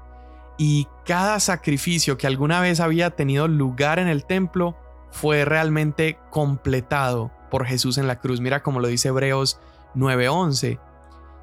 y 0.59 0.89
cada 1.07 1.39
sacrificio 1.41 2.19
que 2.19 2.27
alguna 2.27 2.61
vez 2.61 2.81
había 2.81 3.11
tenido 3.11 3.47
lugar 3.49 4.01
en 4.01 4.09
el 4.09 4.25
templo 4.25 4.77
fue 5.11 5.45
realmente 5.45 6.19
completado 6.31 7.31
por 7.51 7.65
Jesús 7.65 7.97
en 7.97 8.09
la 8.09 8.19
cruz. 8.21 8.41
Mira 8.41 8.63
como 8.63 8.81
lo 8.81 8.89
dice 8.89 9.09
Hebreos 9.09 9.61
9:11. 9.95 10.79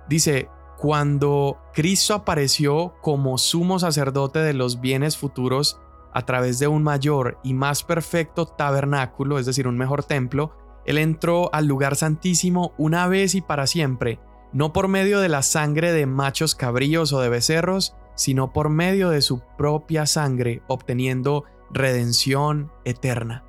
Dice, 0.07 0.49
cuando 0.77 1.57
Cristo 1.73 2.13
apareció 2.13 2.93
como 3.01 3.37
sumo 3.37 3.79
sacerdote 3.79 4.39
de 4.39 4.53
los 4.53 4.81
bienes 4.81 5.17
futuros 5.17 5.79
a 6.13 6.25
través 6.25 6.59
de 6.59 6.67
un 6.67 6.83
mayor 6.83 7.39
y 7.43 7.53
más 7.53 7.83
perfecto 7.83 8.45
tabernáculo, 8.45 9.39
es 9.39 9.45
decir, 9.45 9.67
un 9.67 9.77
mejor 9.77 10.03
templo, 10.03 10.55
Él 10.85 10.97
entró 10.97 11.49
al 11.53 11.65
lugar 11.65 11.95
santísimo 11.95 12.73
una 12.77 13.07
vez 13.07 13.35
y 13.35 13.41
para 13.41 13.67
siempre, 13.67 14.19
no 14.53 14.73
por 14.73 14.87
medio 14.87 15.19
de 15.21 15.29
la 15.29 15.41
sangre 15.41 15.91
de 15.91 16.05
machos 16.05 16.55
cabríos 16.55 17.13
o 17.13 17.19
de 17.19 17.29
becerros, 17.29 17.95
sino 18.15 18.53
por 18.53 18.69
medio 18.69 19.09
de 19.09 19.21
su 19.21 19.41
propia 19.57 20.05
sangre, 20.05 20.61
obteniendo 20.67 21.43
redención 21.71 22.71
eterna. 22.85 23.43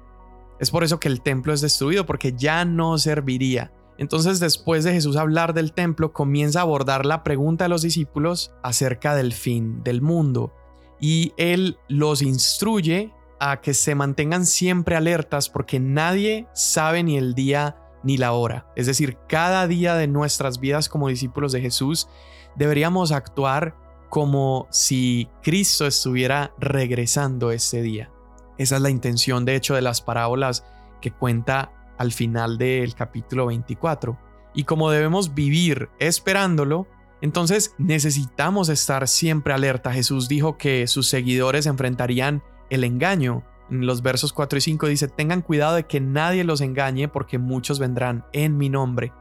Es 0.58 0.70
por 0.70 0.84
eso 0.84 1.00
que 1.00 1.08
el 1.08 1.20
templo 1.20 1.52
es 1.52 1.60
destruido, 1.60 2.06
porque 2.06 2.32
ya 2.32 2.64
no 2.64 2.98
serviría. 2.98 3.72
Entonces 3.98 4.40
después 4.40 4.84
de 4.84 4.92
Jesús 4.92 5.16
hablar 5.16 5.54
del 5.54 5.72
templo, 5.72 6.12
comienza 6.12 6.60
a 6.60 6.62
abordar 6.62 7.06
la 7.06 7.22
pregunta 7.22 7.64
de 7.64 7.68
los 7.68 7.82
discípulos 7.82 8.52
acerca 8.62 9.14
del 9.14 9.32
fin 9.32 9.82
del 9.82 10.02
mundo. 10.02 10.52
Y 11.00 11.32
él 11.36 11.78
los 11.88 12.22
instruye 12.22 13.12
a 13.38 13.60
que 13.60 13.74
se 13.74 13.94
mantengan 13.94 14.46
siempre 14.46 14.96
alertas 14.96 15.48
porque 15.48 15.78
nadie 15.78 16.46
sabe 16.54 17.02
ni 17.02 17.16
el 17.16 17.34
día 17.34 17.76
ni 18.02 18.16
la 18.16 18.32
hora. 18.32 18.66
Es 18.76 18.86
decir, 18.86 19.18
cada 19.28 19.66
día 19.66 19.94
de 19.94 20.06
nuestras 20.06 20.60
vidas 20.60 20.88
como 20.88 21.08
discípulos 21.08 21.52
de 21.52 21.60
Jesús 21.60 22.08
deberíamos 22.54 23.12
actuar 23.12 23.74
como 24.08 24.66
si 24.70 25.28
Cristo 25.42 25.86
estuviera 25.86 26.52
regresando 26.58 27.50
ese 27.50 27.82
día. 27.82 28.10
Esa 28.58 28.76
es 28.76 28.82
la 28.82 28.90
intención, 28.90 29.44
de 29.44 29.56
hecho, 29.56 29.74
de 29.74 29.82
las 29.82 30.00
parábolas 30.00 30.64
que 31.00 31.10
cuenta 31.10 31.72
al 31.98 32.12
final 32.12 32.58
del 32.58 32.94
capítulo 32.94 33.46
24. 33.46 34.18
Y 34.54 34.64
como 34.64 34.90
debemos 34.90 35.34
vivir 35.34 35.90
esperándolo, 35.98 36.86
entonces 37.20 37.74
necesitamos 37.78 38.68
estar 38.68 39.08
siempre 39.08 39.52
alerta. 39.52 39.92
Jesús 39.92 40.28
dijo 40.28 40.56
que 40.56 40.86
sus 40.86 41.08
seguidores 41.08 41.66
enfrentarían 41.66 42.42
el 42.70 42.84
engaño. 42.84 43.44
En 43.70 43.86
los 43.86 44.02
versos 44.02 44.32
4 44.32 44.58
y 44.58 44.62
5 44.62 44.86
dice, 44.86 45.08
tengan 45.08 45.42
cuidado 45.42 45.74
de 45.74 45.84
que 45.84 46.00
nadie 46.00 46.44
los 46.44 46.60
engañe 46.60 47.08
porque 47.08 47.38
muchos 47.38 47.78
vendrán 47.78 48.24
en 48.32 48.56
mi 48.56 48.68
nombre. 48.68 49.12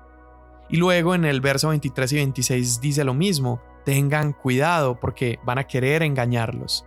Y 0.70 0.78
luego 0.78 1.16
en 1.16 1.26
el 1.26 1.42
verso 1.42 1.70
23 1.70 2.12
y 2.14 2.16
26 2.16 2.82
dice 2.82 3.04
lo 3.04 3.14
mismo, 3.14 3.62
tengan 3.86 4.34
cuidado 4.34 5.00
porque 5.00 5.40
van 5.46 5.58
a 5.58 5.66
querer 5.66 6.04
engañarlos. 6.04 6.86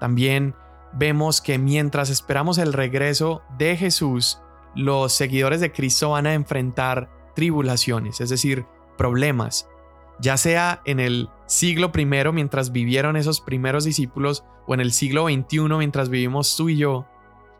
También 0.00 0.54
vemos 0.92 1.40
que 1.40 1.58
mientras 1.58 2.10
esperamos 2.10 2.58
el 2.58 2.72
regreso 2.72 3.42
de 3.56 3.76
Jesús, 3.76 4.40
los 4.74 5.12
seguidores 5.12 5.60
de 5.60 5.72
Cristo 5.72 6.10
van 6.10 6.26
a 6.26 6.34
enfrentar 6.34 7.08
tribulaciones, 7.34 8.20
es 8.20 8.28
decir, 8.28 8.66
problemas, 8.96 9.68
ya 10.20 10.36
sea 10.36 10.82
en 10.84 11.00
el 11.00 11.28
siglo 11.46 11.92
primero 11.92 12.32
mientras 12.32 12.72
vivieron 12.72 13.16
esos 13.16 13.40
primeros 13.40 13.84
discípulos 13.84 14.44
o 14.66 14.74
en 14.74 14.80
el 14.80 14.92
siglo 14.92 15.26
XXI 15.26 15.60
mientras 15.78 16.08
vivimos 16.08 16.56
tú 16.56 16.68
y 16.68 16.76
yo, 16.76 17.06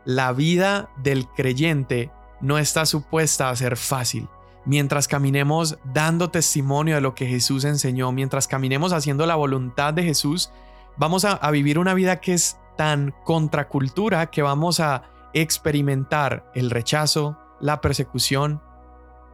la 0.05 0.31
vida 0.33 0.89
del 0.97 1.27
creyente 1.27 2.11
no 2.41 2.57
está 2.57 2.85
supuesta 2.85 3.49
a 3.49 3.55
ser 3.55 3.75
fácil. 3.75 4.27
Mientras 4.65 5.07
caminemos 5.07 5.77
dando 5.83 6.31
testimonio 6.31 6.95
de 6.95 7.01
lo 7.01 7.13
que 7.13 7.27
Jesús 7.27 7.65
enseñó, 7.65 8.11
mientras 8.11 8.47
caminemos 8.47 8.93
haciendo 8.93 9.27
la 9.27 9.35
voluntad 9.35 9.93
de 9.93 10.03
Jesús, 10.03 10.51
vamos 10.97 11.23
a, 11.23 11.39
vivir 11.51 11.77
una 11.77 11.93
vida 11.93 12.19
que 12.19 12.33
es 12.33 12.57
tan 12.75 13.13
contracultura 13.23 14.29
que 14.31 14.41
vamos 14.41 14.79
a 14.79 15.03
experimentar 15.33 16.51
el 16.55 16.71
rechazo, 16.71 17.37
la 17.59 17.79
persecución. 17.79 18.61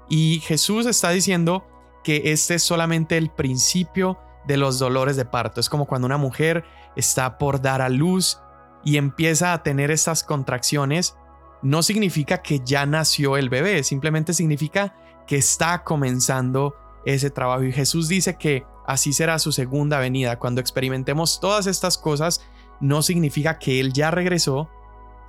Y 0.09 0.41
Jesús 0.41 0.85
está 0.85 1.11
diciendo 1.11 1.65
que 2.03 2.31
este 2.31 2.55
es 2.55 2.63
solamente 2.63 3.17
el 3.17 3.29
principio 3.29 4.19
de 4.45 4.57
los 4.57 4.79
dolores 4.79 5.15
de 5.15 5.25
parto. 5.25 5.61
Es 5.61 5.69
como 5.69 5.85
cuando 5.85 6.07
una 6.07 6.17
mujer 6.17 6.65
está 6.97 7.37
por 7.37 7.61
dar 7.61 7.81
a 7.81 7.87
luz 7.87 8.41
y 8.83 8.97
empieza 8.97 9.53
a 9.53 9.63
tener 9.63 9.91
estas 9.91 10.23
contracciones. 10.23 11.15
No 11.61 11.83
significa 11.83 12.41
que 12.41 12.59
ya 12.65 12.85
nació 12.85 13.37
el 13.37 13.49
bebé, 13.49 13.83
simplemente 13.83 14.33
significa 14.33 14.95
que 15.27 15.37
está 15.37 15.83
comenzando 15.83 16.75
ese 17.05 17.29
trabajo. 17.29 17.63
Y 17.63 17.71
Jesús 17.71 18.07
dice 18.07 18.37
que 18.37 18.65
así 18.85 19.13
será 19.13 19.39
su 19.39 19.51
segunda 19.51 19.99
venida. 19.99 20.39
Cuando 20.39 20.61
experimentemos 20.61 21.39
todas 21.39 21.67
estas 21.67 21.97
cosas, 21.97 22.41
no 22.79 23.01
significa 23.01 23.59
que 23.59 23.79
Él 23.79 23.93
ya 23.93 24.11
regresó, 24.11 24.69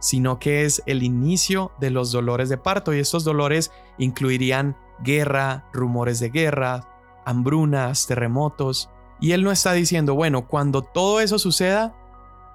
sino 0.00 0.38
que 0.38 0.64
es 0.64 0.82
el 0.86 1.02
inicio 1.02 1.70
de 1.78 1.90
los 1.90 2.10
dolores 2.10 2.48
de 2.48 2.58
parto 2.58 2.92
y 2.92 2.98
estos 2.98 3.24
dolores 3.24 3.70
incluirían 3.98 4.76
guerra, 5.02 5.68
rumores 5.72 6.18
de 6.18 6.30
guerra, 6.30 6.88
hambrunas, 7.24 8.06
terremotos. 8.06 8.90
Y 9.20 9.32
Él 9.32 9.44
no 9.44 9.52
está 9.52 9.72
diciendo, 9.72 10.14
bueno, 10.14 10.48
cuando 10.48 10.82
todo 10.82 11.20
eso 11.20 11.38
suceda, 11.38 11.94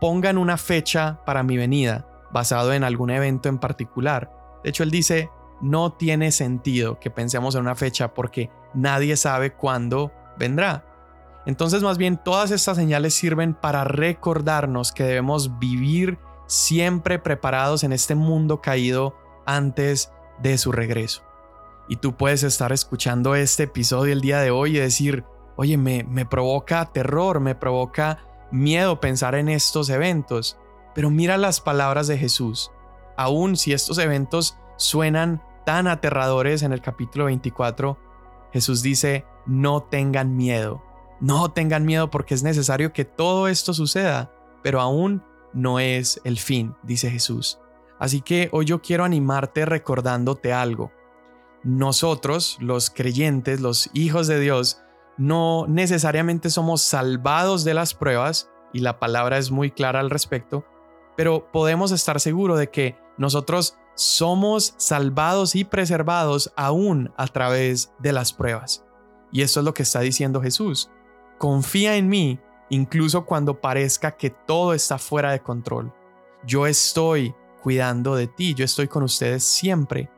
pongan 0.01 0.37
una 0.37 0.57
fecha 0.57 1.21
para 1.25 1.43
mi 1.43 1.55
venida, 1.55 2.07
basado 2.31 2.73
en 2.73 2.83
algún 2.83 3.09
evento 3.11 3.47
en 3.47 3.59
particular. 3.59 4.59
De 4.63 4.69
hecho, 4.71 4.83
Él 4.83 4.91
dice, 4.91 5.29
no 5.61 5.93
tiene 5.93 6.31
sentido 6.31 6.99
que 6.99 7.09
pensemos 7.09 7.55
en 7.55 7.61
una 7.61 7.75
fecha 7.75 8.13
porque 8.13 8.49
nadie 8.73 9.17
sabe 9.17 9.53
cuándo 9.53 10.11
vendrá. 10.37 10.85
Entonces 11.45 11.81
más 11.81 11.97
bien 11.97 12.17
todas 12.17 12.51
estas 12.51 12.77
señales 12.77 13.13
sirven 13.13 13.53
para 13.53 13.83
recordarnos 13.83 14.91
que 14.91 15.03
debemos 15.03 15.59
vivir 15.59 16.19
siempre 16.45 17.19
preparados 17.19 17.83
en 17.83 17.93
este 17.93 18.15
mundo 18.15 18.61
caído 18.61 19.15
antes 19.45 20.11
de 20.39 20.57
su 20.57 20.71
regreso. 20.71 21.23
Y 21.87 21.97
tú 21.97 22.17
puedes 22.17 22.43
estar 22.43 22.71
escuchando 22.73 23.35
este 23.35 23.63
episodio 23.63 24.11
el 24.11 24.21
día 24.21 24.41
de 24.41 24.51
hoy 24.51 24.75
y 24.75 24.79
decir, 24.79 25.23
oye, 25.55 25.77
me, 25.77 26.03
me 26.03 26.25
provoca 26.25 26.85
terror, 26.91 27.39
me 27.39 27.55
provoca 27.55 28.19
miedo 28.51 28.99
pensar 28.99 29.35
en 29.35 29.47
estos 29.47 29.89
eventos. 29.89 30.57
Pero 30.93 31.09
mira 31.09 31.37
las 31.37 31.61
palabras 31.61 32.07
de 32.07 32.17
Jesús. 32.17 32.71
Aun 33.15 33.55
si 33.55 33.71
estos 33.71 33.97
eventos 33.99 34.57
suenan 34.77 35.41
tan 35.65 35.87
aterradores 35.87 36.63
en 36.63 36.71
el 36.71 36.81
capítulo 36.81 37.25
24, 37.25 37.97
Jesús 38.53 38.81
dice, 38.81 39.25
no 39.45 39.83
tengan 39.83 40.35
miedo, 40.37 40.83
no 41.19 41.51
tengan 41.51 41.85
miedo 41.85 42.09
porque 42.09 42.33
es 42.33 42.43
necesario 42.43 42.93
que 42.93 43.05
todo 43.05 43.47
esto 43.47 43.73
suceda, 43.73 44.31
pero 44.63 44.79
aún 44.79 45.23
no 45.53 45.79
es 45.79 46.21
el 46.23 46.37
fin, 46.37 46.75
dice 46.83 47.09
Jesús. 47.09 47.59
Así 47.99 48.21
que 48.21 48.49
hoy 48.51 48.65
yo 48.65 48.81
quiero 48.81 49.03
animarte 49.03 49.65
recordándote 49.65 50.53
algo. 50.53 50.91
Nosotros, 51.63 52.57
los 52.61 52.89
creyentes, 52.89 53.59
los 53.59 53.89
hijos 53.93 54.27
de 54.27 54.39
Dios, 54.39 54.81
no 55.17 55.65
necesariamente 55.67 56.49
somos 56.49 56.81
salvados 56.81 57.63
de 57.63 57.73
las 57.73 57.93
pruebas, 57.93 58.49
y 58.73 58.79
la 58.79 58.99
palabra 58.99 59.37
es 59.37 59.49
muy 59.49 59.71
clara 59.71 59.99
al 59.99 60.09
respecto, 60.09 60.65
pero 61.15 61.51
podemos 61.51 61.91
estar 61.91 62.19
seguros 62.19 62.59
de 62.59 62.69
que 62.69 62.95
nosotros 63.17 63.77
somos 63.95 64.75
salvados 64.77 65.55
y 65.55 65.63
preservados 65.63 66.53
aún 66.55 67.11
a 67.17 67.27
través 67.27 67.91
de 67.99 68.13
las 68.13 68.31
pruebas. 68.31 68.85
Y 69.31 69.41
eso 69.41 69.59
es 69.59 69.65
lo 69.65 69.73
que 69.73 69.83
está 69.83 70.01
diciendo 70.01 70.41
Jesús. 70.41 70.89
Confía 71.37 71.95
en 71.95 72.07
mí 72.07 72.39
incluso 72.69 73.25
cuando 73.25 73.59
parezca 73.59 74.11
que 74.11 74.29
todo 74.29 74.73
está 74.73 74.97
fuera 74.97 75.31
de 75.31 75.41
control. 75.41 75.93
Yo 76.45 76.67
estoy 76.67 77.33
cuidando 77.61 78.15
de 78.15 78.27
ti, 78.27 78.53
yo 78.53 78.65
estoy 78.65 78.87
con 78.87 79.03
ustedes 79.03 79.43
siempre. 79.43 80.09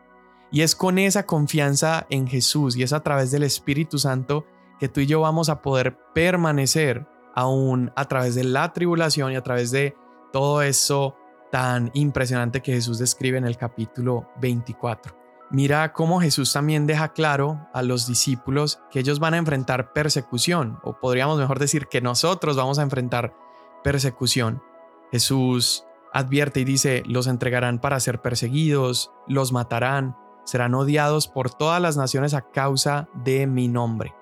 Y 0.52 0.62
es 0.62 0.76
con 0.76 0.98
esa 0.98 1.26
confianza 1.26 2.06
en 2.10 2.28
Jesús 2.28 2.76
y 2.76 2.84
es 2.84 2.92
a 2.92 3.02
través 3.02 3.32
del 3.32 3.44
Espíritu 3.44 4.00
Santo 4.00 4.46
que 4.80 4.90
tú 4.90 5.02
y 5.02 5.06
yo 5.06 5.22
vamos 5.22 5.50
a 5.50 5.62
poder 5.62 5.98
permanecer 6.14 7.08
aún 7.36 7.92
a 7.96 8.06
través 8.06 8.36
de 8.36 8.44
la 8.44 8.74
tribulación 8.74 9.32
y 9.32 9.36
a 9.36 9.44
través 9.44 9.72
de 9.72 9.96
todo 10.32 10.62
eso 10.62 11.16
tan 11.52 11.92
impresionante 11.94 12.62
que 12.62 12.74
Jesús 12.74 13.00
describe 13.00 13.38
en 13.38 13.46
el 13.46 13.58
capítulo 13.58 14.30
24. 14.40 15.16
Mira 15.52 15.94
cómo 15.94 16.22
Jesús 16.22 16.54
también 16.54 16.86
deja 16.86 17.12
claro 17.14 17.68
a 17.74 17.82
los 17.82 18.06
discípulos 18.06 18.82
que 18.92 19.00
ellos 19.00 19.20
van 19.20 19.34
a 19.34 19.38
enfrentar 19.38 19.94
persecución, 19.94 20.80
o 20.84 21.00
podríamos 21.00 21.40
mejor 21.40 21.58
decir 21.58 21.88
que 21.88 22.02
nosotros 22.02 22.56
vamos 22.56 22.78
a 22.78 22.84
enfrentar 22.84 23.34
persecución. 23.84 24.62
Jesús 25.12 25.86
advierte 26.14 26.60
y 26.60 26.66
dice, 26.66 27.02
los 27.08 27.26
entregarán 27.26 27.80
para 27.80 28.00
ser 28.00 28.22
perseguidos, 28.22 29.12
los 29.28 29.52
matarán, 29.52 30.16
serán 30.44 30.76
odiados 30.76 31.28
por 31.28 31.50
todas 31.50 31.82
las 31.82 31.98
naciones 31.98 32.36
a 32.36 32.42
causa 32.42 33.10
de 33.14 33.48
mi 33.48 33.68
nombre. 33.68 34.14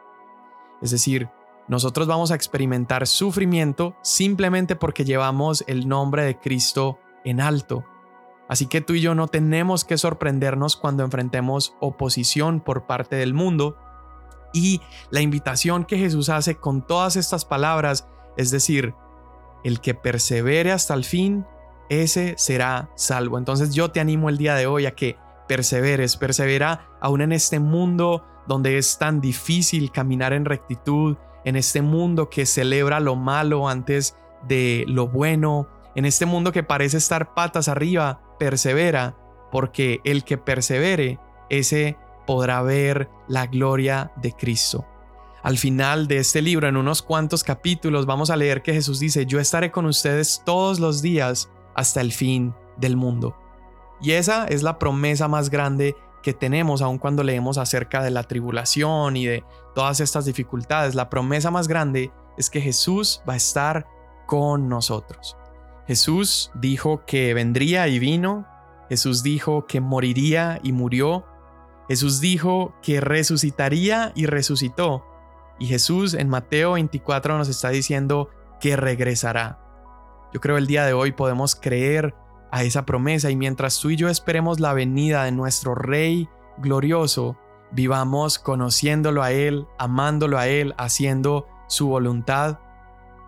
Es 0.81 0.91
decir, 0.91 1.29
nosotros 1.67 2.07
vamos 2.07 2.31
a 2.31 2.35
experimentar 2.35 3.05
sufrimiento 3.05 3.95
simplemente 4.01 4.77
porque 4.77 5.03
llevamos 5.03 5.65
el 5.67 5.89
nombre 5.89 6.23
de 6.23 6.39
Cristo 6.39 6.99
en 7.29 7.41
alto. 7.41 7.85
Así 8.49 8.67
que 8.67 8.81
tú 8.81 8.93
y 8.93 9.01
yo 9.01 9.13
no 9.13 9.27
tenemos 9.27 9.83
que 9.83 9.97
sorprendernos 9.97 10.77
cuando 10.77 11.03
enfrentemos 11.03 11.75
oposición 11.81 12.61
por 12.61 12.87
parte 12.87 13.15
del 13.17 13.33
mundo. 13.33 13.77
Y 14.53 14.81
la 15.09 15.21
invitación 15.21 15.83
que 15.83 15.97
Jesús 15.97 16.29
hace 16.29 16.55
con 16.55 16.85
todas 16.85 17.17
estas 17.17 17.43
palabras, 17.43 18.07
es 18.37 18.51
decir, 18.51 18.93
el 19.63 19.81
que 19.81 19.93
persevere 19.93 20.71
hasta 20.71 20.93
el 20.93 21.03
fin, 21.03 21.45
ese 21.89 22.35
será 22.37 22.89
salvo. 22.95 23.37
Entonces 23.37 23.73
yo 23.73 23.91
te 23.91 23.99
animo 23.99 24.29
el 24.29 24.37
día 24.37 24.55
de 24.55 24.67
hoy 24.67 24.85
a 24.85 24.95
que 24.95 25.17
perseveres, 25.47 26.17
persevera 26.17 26.89
aún 27.01 27.21
en 27.21 27.31
este 27.31 27.59
mundo 27.59 28.23
donde 28.47 28.77
es 28.77 28.97
tan 28.97 29.19
difícil 29.19 29.91
caminar 29.91 30.31
en 30.31 30.45
rectitud, 30.45 31.17
en 31.43 31.55
este 31.55 31.81
mundo 31.81 32.29
que 32.29 32.45
celebra 32.45 32.99
lo 32.99 33.15
malo 33.15 33.67
antes 33.67 34.17
de 34.47 34.85
lo 34.87 35.07
bueno, 35.07 35.67
en 35.97 36.05
este 36.05 36.27
mundo 36.27 36.51
que 36.51 36.61
parece 36.61 36.97
estar 36.97 37.33
patas 37.33 37.67
arriba, 37.67 38.21
persevera, 38.37 39.17
porque 39.51 39.99
el 40.03 40.23
que 40.23 40.37
persevere, 40.37 41.19
ese 41.49 41.97
podrá 42.27 42.61
ver 42.61 43.09
la 43.27 43.47
gloria 43.47 44.11
de 44.17 44.31
Cristo. 44.31 44.85
Al 45.41 45.57
final 45.57 46.07
de 46.07 46.17
este 46.17 46.43
libro, 46.43 46.67
en 46.67 46.77
unos 46.77 47.01
cuantos 47.01 47.43
capítulos, 47.43 48.05
vamos 48.05 48.29
a 48.29 48.35
leer 48.35 48.61
que 48.61 48.73
Jesús 48.73 48.99
dice, 48.99 49.25
yo 49.25 49.39
estaré 49.39 49.71
con 49.71 49.87
ustedes 49.87 50.43
todos 50.45 50.79
los 50.79 51.01
días 51.01 51.49
hasta 51.73 51.99
el 52.01 52.11
fin 52.11 52.53
del 52.77 52.95
mundo. 52.95 53.35
Y 53.99 54.11
esa 54.11 54.45
es 54.45 54.61
la 54.61 54.77
promesa 54.77 55.27
más 55.27 55.49
grande 55.49 55.95
que 56.21 56.33
tenemos 56.33 56.83
aun 56.83 56.99
cuando 56.99 57.23
leemos 57.23 57.57
acerca 57.57 58.03
de 58.03 58.11
la 58.11 58.21
tribulación 58.21 59.17
y 59.17 59.25
de 59.25 59.43
todas 59.73 59.99
estas 59.99 60.25
dificultades. 60.25 60.93
La 60.93 61.09
promesa 61.09 61.49
más 61.49 61.67
grande 61.67 62.11
es 62.37 62.51
que 62.51 62.61
Jesús 62.61 63.23
va 63.27 63.33
a 63.33 63.37
estar 63.37 63.87
con 64.27 64.69
nosotros. 64.69 65.35
Jesús 65.87 66.51
dijo 66.53 67.05
que 67.05 67.33
vendría 67.33 67.87
y 67.87 67.97
vino. 67.97 68.45
Jesús 68.89 69.23
dijo 69.23 69.65
que 69.67 69.79
moriría 69.79 70.59
y 70.61 70.73
murió. 70.73 71.25
Jesús 71.87 72.19
dijo 72.19 72.75
que 72.81 72.99
resucitaría 72.99 74.11
y 74.13 74.25
resucitó. 74.25 75.05
Y 75.59 75.67
Jesús 75.67 76.13
en 76.13 76.27
Mateo 76.27 76.73
24 76.73 77.37
nos 77.37 77.47
está 77.47 77.69
diciendo 77.69 78.29
que 78.59 78.75
regresará. 78.75 79.59
Yo 80.33 80.41
creo 80.41 80.57
el 80.57 80.67
día 80.67 80.85
de 80.85 80.93
hoy 80.93 81.13
podemos 81.13 81.55
creer 81.55 82.13
a 82.51 82.63
esa 82.63 82.85
promesa 82.85 83.31
y 83.31 83.35
mientras 83.35 83.79
tú 83.79 83.89
y 83.89 83.95
yo 83.95 84.09
esperemos 84.09 84.59
la 84.59 84.73
venida 84.73 85.23
de 85.23 85.31
nuestro 85.31 85.73
Rey 85.73 86.27
glorioso, 86.57 87.37
vivamos 87.71 88.39
conociéndolo 88.39 89.23
a 89.23 89.31
Él, 89.31 89.67
amándolo 89.77 90.37
a 90.37 90.47
Él, 90.47 90.73
haciendo 90.77 91.47
su 91.67 91.87
voluntad. 91.87 92.59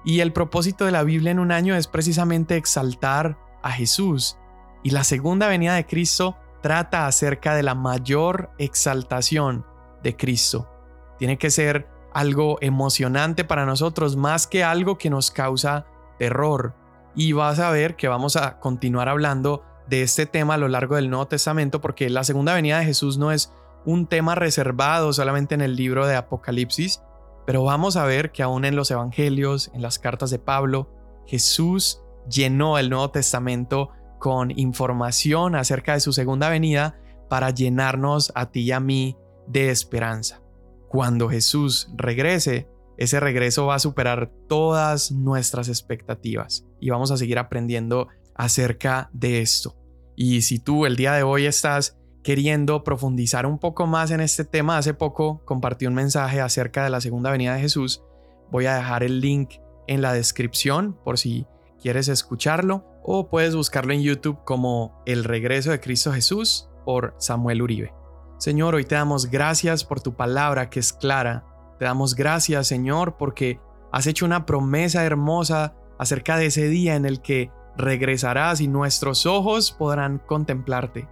Y 0.05 0.21
el 0.21 0.33
propósito 0.33 0.85
de 0.85 0.91
la 0.91 1.03
Biblia 1.03 1.31
en 1.31 1.39
un 1.39 1.51
año 1.51 1.75
es 1.75 1.87
precisamente 1.87 2.55
exaltar 2.55 3.37
a 3.61 3.71
Jesús. 3.71 4.37
Y 4.83 4.91
la 4.91 5.03
segunda 5.03 5.47
venida 5.47 5.75
de 5.75 5.85
Cristo 5.85 6.37
trata 6.61 7.07
acerca 7.07 7.53
de 7.55 7.63
la 7.63 7.75
mayor 7.75 8.51
exaltación 8.57 9.65
de 10.03 10.15
Cristo. 10.15 10.69
Tiene 11.17 11.37
que 11.37 11.49
ser 11.49 11.87
algo 12.13 12.57
emocionante 12.61 13.43
para 13.43 13.65
nosotros 13.65 14.15
más 14.15 14.47
que 14.47 14.63
algo 14.63 14.97
que 14.97 15.09
nos 15.09 15.31
causa 15.31 15.85
terror 16.17 16.73
y 17.15 17.33
vas 17.33 17.59
a 17.59 17.71
ver 17.71 17.95
que 17.95 18.07
vamos 18.07 18.35
a 18.35 18.59
continuar 18.59 19.09
hablando 19.09 19.63
de 19.87 20.03
este 20.03 20.25
tema 20.25 20.55
a 20.55 20.57
lo 20.57 20.67
largo 20.67 20.95
del 20.95 21.09
Nuevo 21.09 21.27
Testamento 21.27 21.81
porque 21.81 22.09
la 22.09 22.23
segunda 22.23 22.53
venida 22.53 22.79
de 22.79 22.85
Jesús 22.85 23.17
no 23.17 23.31
es 23.31 23.51
un 23.85 24.07
tema 24.07 24.35
reservado 24.35 25.13
solamente 25.13 25.55
en 25.55 25.61
el 25.61 25.75
libro 25.75 26.05
de 26.05 26.15
Apocalipsis, 26.15 27.01
pero 27.49 27.63
vamos 27.63 27.95
a 27.95 28.05
ver 28.05 28.31
que 28.31 28.43
aún 28.43 28.63
en 28.63 28.75
los 28.75 28.91
Evangelios, 28.91 29.71
en 29.73 29.81
las 29.81 29.97
cartas 29.97 30.29
de 30.29 30.37
Pablo, 30.37 30.87
Jesús 31.25 31.99
llenó 32.29 32.77
el 32.77 32.91
Nuevo 32.91 33.09
Testamento 33.09 33.89
con 34.19 34.51
información 34.55 35.55
acerca 35.55 35.93
de 35.93 35.99
su 35.99 36.13
segunda 36.13 36.49
venida 36.49 37.01
para 37.27 37.49
llenarnos 37.49 38.31
a 38.35 38.51
ti 38.51 38.59
y 38.59 38.71
a 38.71 38.79
mí 38.79 39.17
de 39.47 39.71
esperanza. 39.71 40.43
Cuando 40.89 41.27
Jesús 41.27 41.91
regrese, 41.95 42.69
ese 42.99 43.19
regreso 43.19 43.65
va 43.65 43.73
a 43.73 43.79
superar 43.79 44.31
todas 44.47 45.11
nuestras 45.11 45.69
expectativas 45.69 46.67
y 46.79 46.91
vamos 46.91 47.09
a 47.09 47.17
seguir 47.17 47.39
aprendiendo 47.39 48.09
acerca 48.35 49.09
de 49.11 49.41
esto. 49.41 49.75
Y 50.15 50.43
si 50.43 50.59
tú 50.59 50.85
el 50.85 50.95
día 50.95 51.13
de 51.13 51.23
hoy 51.23 51.47
estás 51.47 51.98
queriendo 52.23 52.83
profundizar 52.83 53.45
un 53.45 53.59
poco 53.59 53.87
más 53.87 54.11
en 54.11 54.21
este 54.21 54.45
tema, 54.45 54.77
hace 54.77 54.93
poco 54.93 55.41
compartí 55.45 55.87
un 55.87 55.93
mensaje 55.93 56.41
acerca 56.41 56.83
de 56.83 56.89
la 56.89 57.01
segunda 57.01 57.31
venida 57.31 57.55
de 57.55 57.61
Jesús. 57.61 58.03
Voy 58.51 58.65
a 58.65 58.75
dejar 58.75 59.03
el 59.03 59.21
link 59.21 59.55
en 59.87 60.01
la 60.01 60.13
descripción 60.13 60.97
por 61.03 61.17
si 61.17 61.45
quieres 61.81 62.07
escucharlo 62.07 62.85
o 63.03 63.29
puedes 63.29 63.55
buscarlo 63.55 63.93
en 63.93 64.01
YouTube 64.01 64.43
como 64.43 65.01
El 65.05 65.23
regreso 65.23 65.71
de 65.71 65.79
Cristo 65.79 66.11
Jesús 66.11 66.69
por 66.85 67.15
Samuel 67.17 67.61
Uribe. 67.61 67.93
Señor, 68.37 68.75
hoy 68.75 68.85
te 68.85 68.95
damos 68.95 69.29
gracias 69.29 69.83
por 69.83 70.01
tu 70.01 70.15
palabra 70.15 70.69
que 70.69 70.79
es 70.79 70.93
clara, 70.93 71.45
te 71.77 71.85
damos 71.85 72.15
gracias, 72.15 72.67
Señor, 72.67 73.17
porque 73.17 73.59
has 73.91 74.07
hecho 74.07 74.25
una 74.25 74.45
promesa 74.45 75.03
hermosa 75.05 75.75
acerca 75.97 76.37
de 76.37 76.47
ese 76.47 76.67
día 76.67 76.95
en 76.95 77.05
el 77.05 77.21
que 77.21 77.51
regresarás 77.77 78.61
y 78.61 78.67
nuestros 78.67 79.25
ojos 79.25 79.71
podrán 79.71 80.19
contemplarte. 80.19 81.07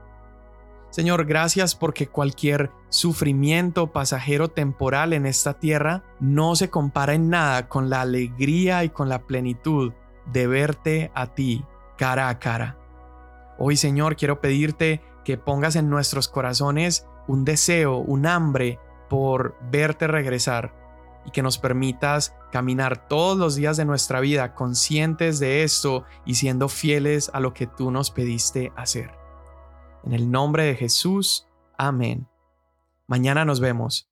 Señor, 0.98 1.26
gracias 1.26 1.76
porque 1.76 2.08
cualquier 2.08 2.72
sufrimiento 2.90 3.92
pasajero 3.92 4.48
temporal 4.48 5.14
en 5.14 5.28
esta 5.28 5.54
tierra 5.54 6.02
no 6.20 6.56
se 6.56 6.72
compara 6.72 7.14
en 7.14 7.30
nada 7.30 7.70
con 7.70 7.92
la 7.92 8.02
alegría 8.02 8.84
y 8.84 8.90
con 8.90 9.08
la 9.08 9.22
plenitud 9.22 9.94
de 10.34 10.48
verte 10.48 11.12
a 11.14 11.36
ti 11.36 11.64
cara 12.00 12.30
a 12.30 12.40
cara. 12.40 12.80
Hoy, 13.60 13.78
Señor, 13.78 14.16
quiero 14.16 14.42
pedirte 14.42 15.04
que 15.24 15.38
pongas 15.38 15.76
en 15.76 15.88
nuestros 15.88 16.28
corazones 16.28 17.06
un 17.28 17.46
deseo, 17.46 17.98
un 17.98 18.26
hambre 18.26 18.80
por 19.08 19.56
verte 19.70 20.08
regresar 20.08 20.74
y 21.28 21.30
que 21.30 21.44
nos 21.44 21.60
permitas 21.60 22.34
caminar 22.52 23.08
todos 23.08 23.38
los 23.38 23.54
días 23.54 23.78
de 23.78 23.86
nuestra 23.86 24.20
vida 24.20 24.56
conscientes 24.56 25.38
de 25.38 25.62
esto 25.62 26.06
y 26.26 26.34
siendo 26.34 26.70
fieles 26.70 27.30
a 27.36 27.40
lo 27.40 27.54
que 27.54 27.68
tú 27.68 27.92
nos 27.92 28.10
pediste 28.10 28.72
hacer. 28.76 29.17
En 30.04 30.14
el 30.14 30.30
nombre 30.32 30.64
de 30.64 30.76
Jesús, 30.76 31.48
amén. 31.78 32.28
Mañana 33.08 33.46
nos 33.46 33.60
vemos. 33.60 34.10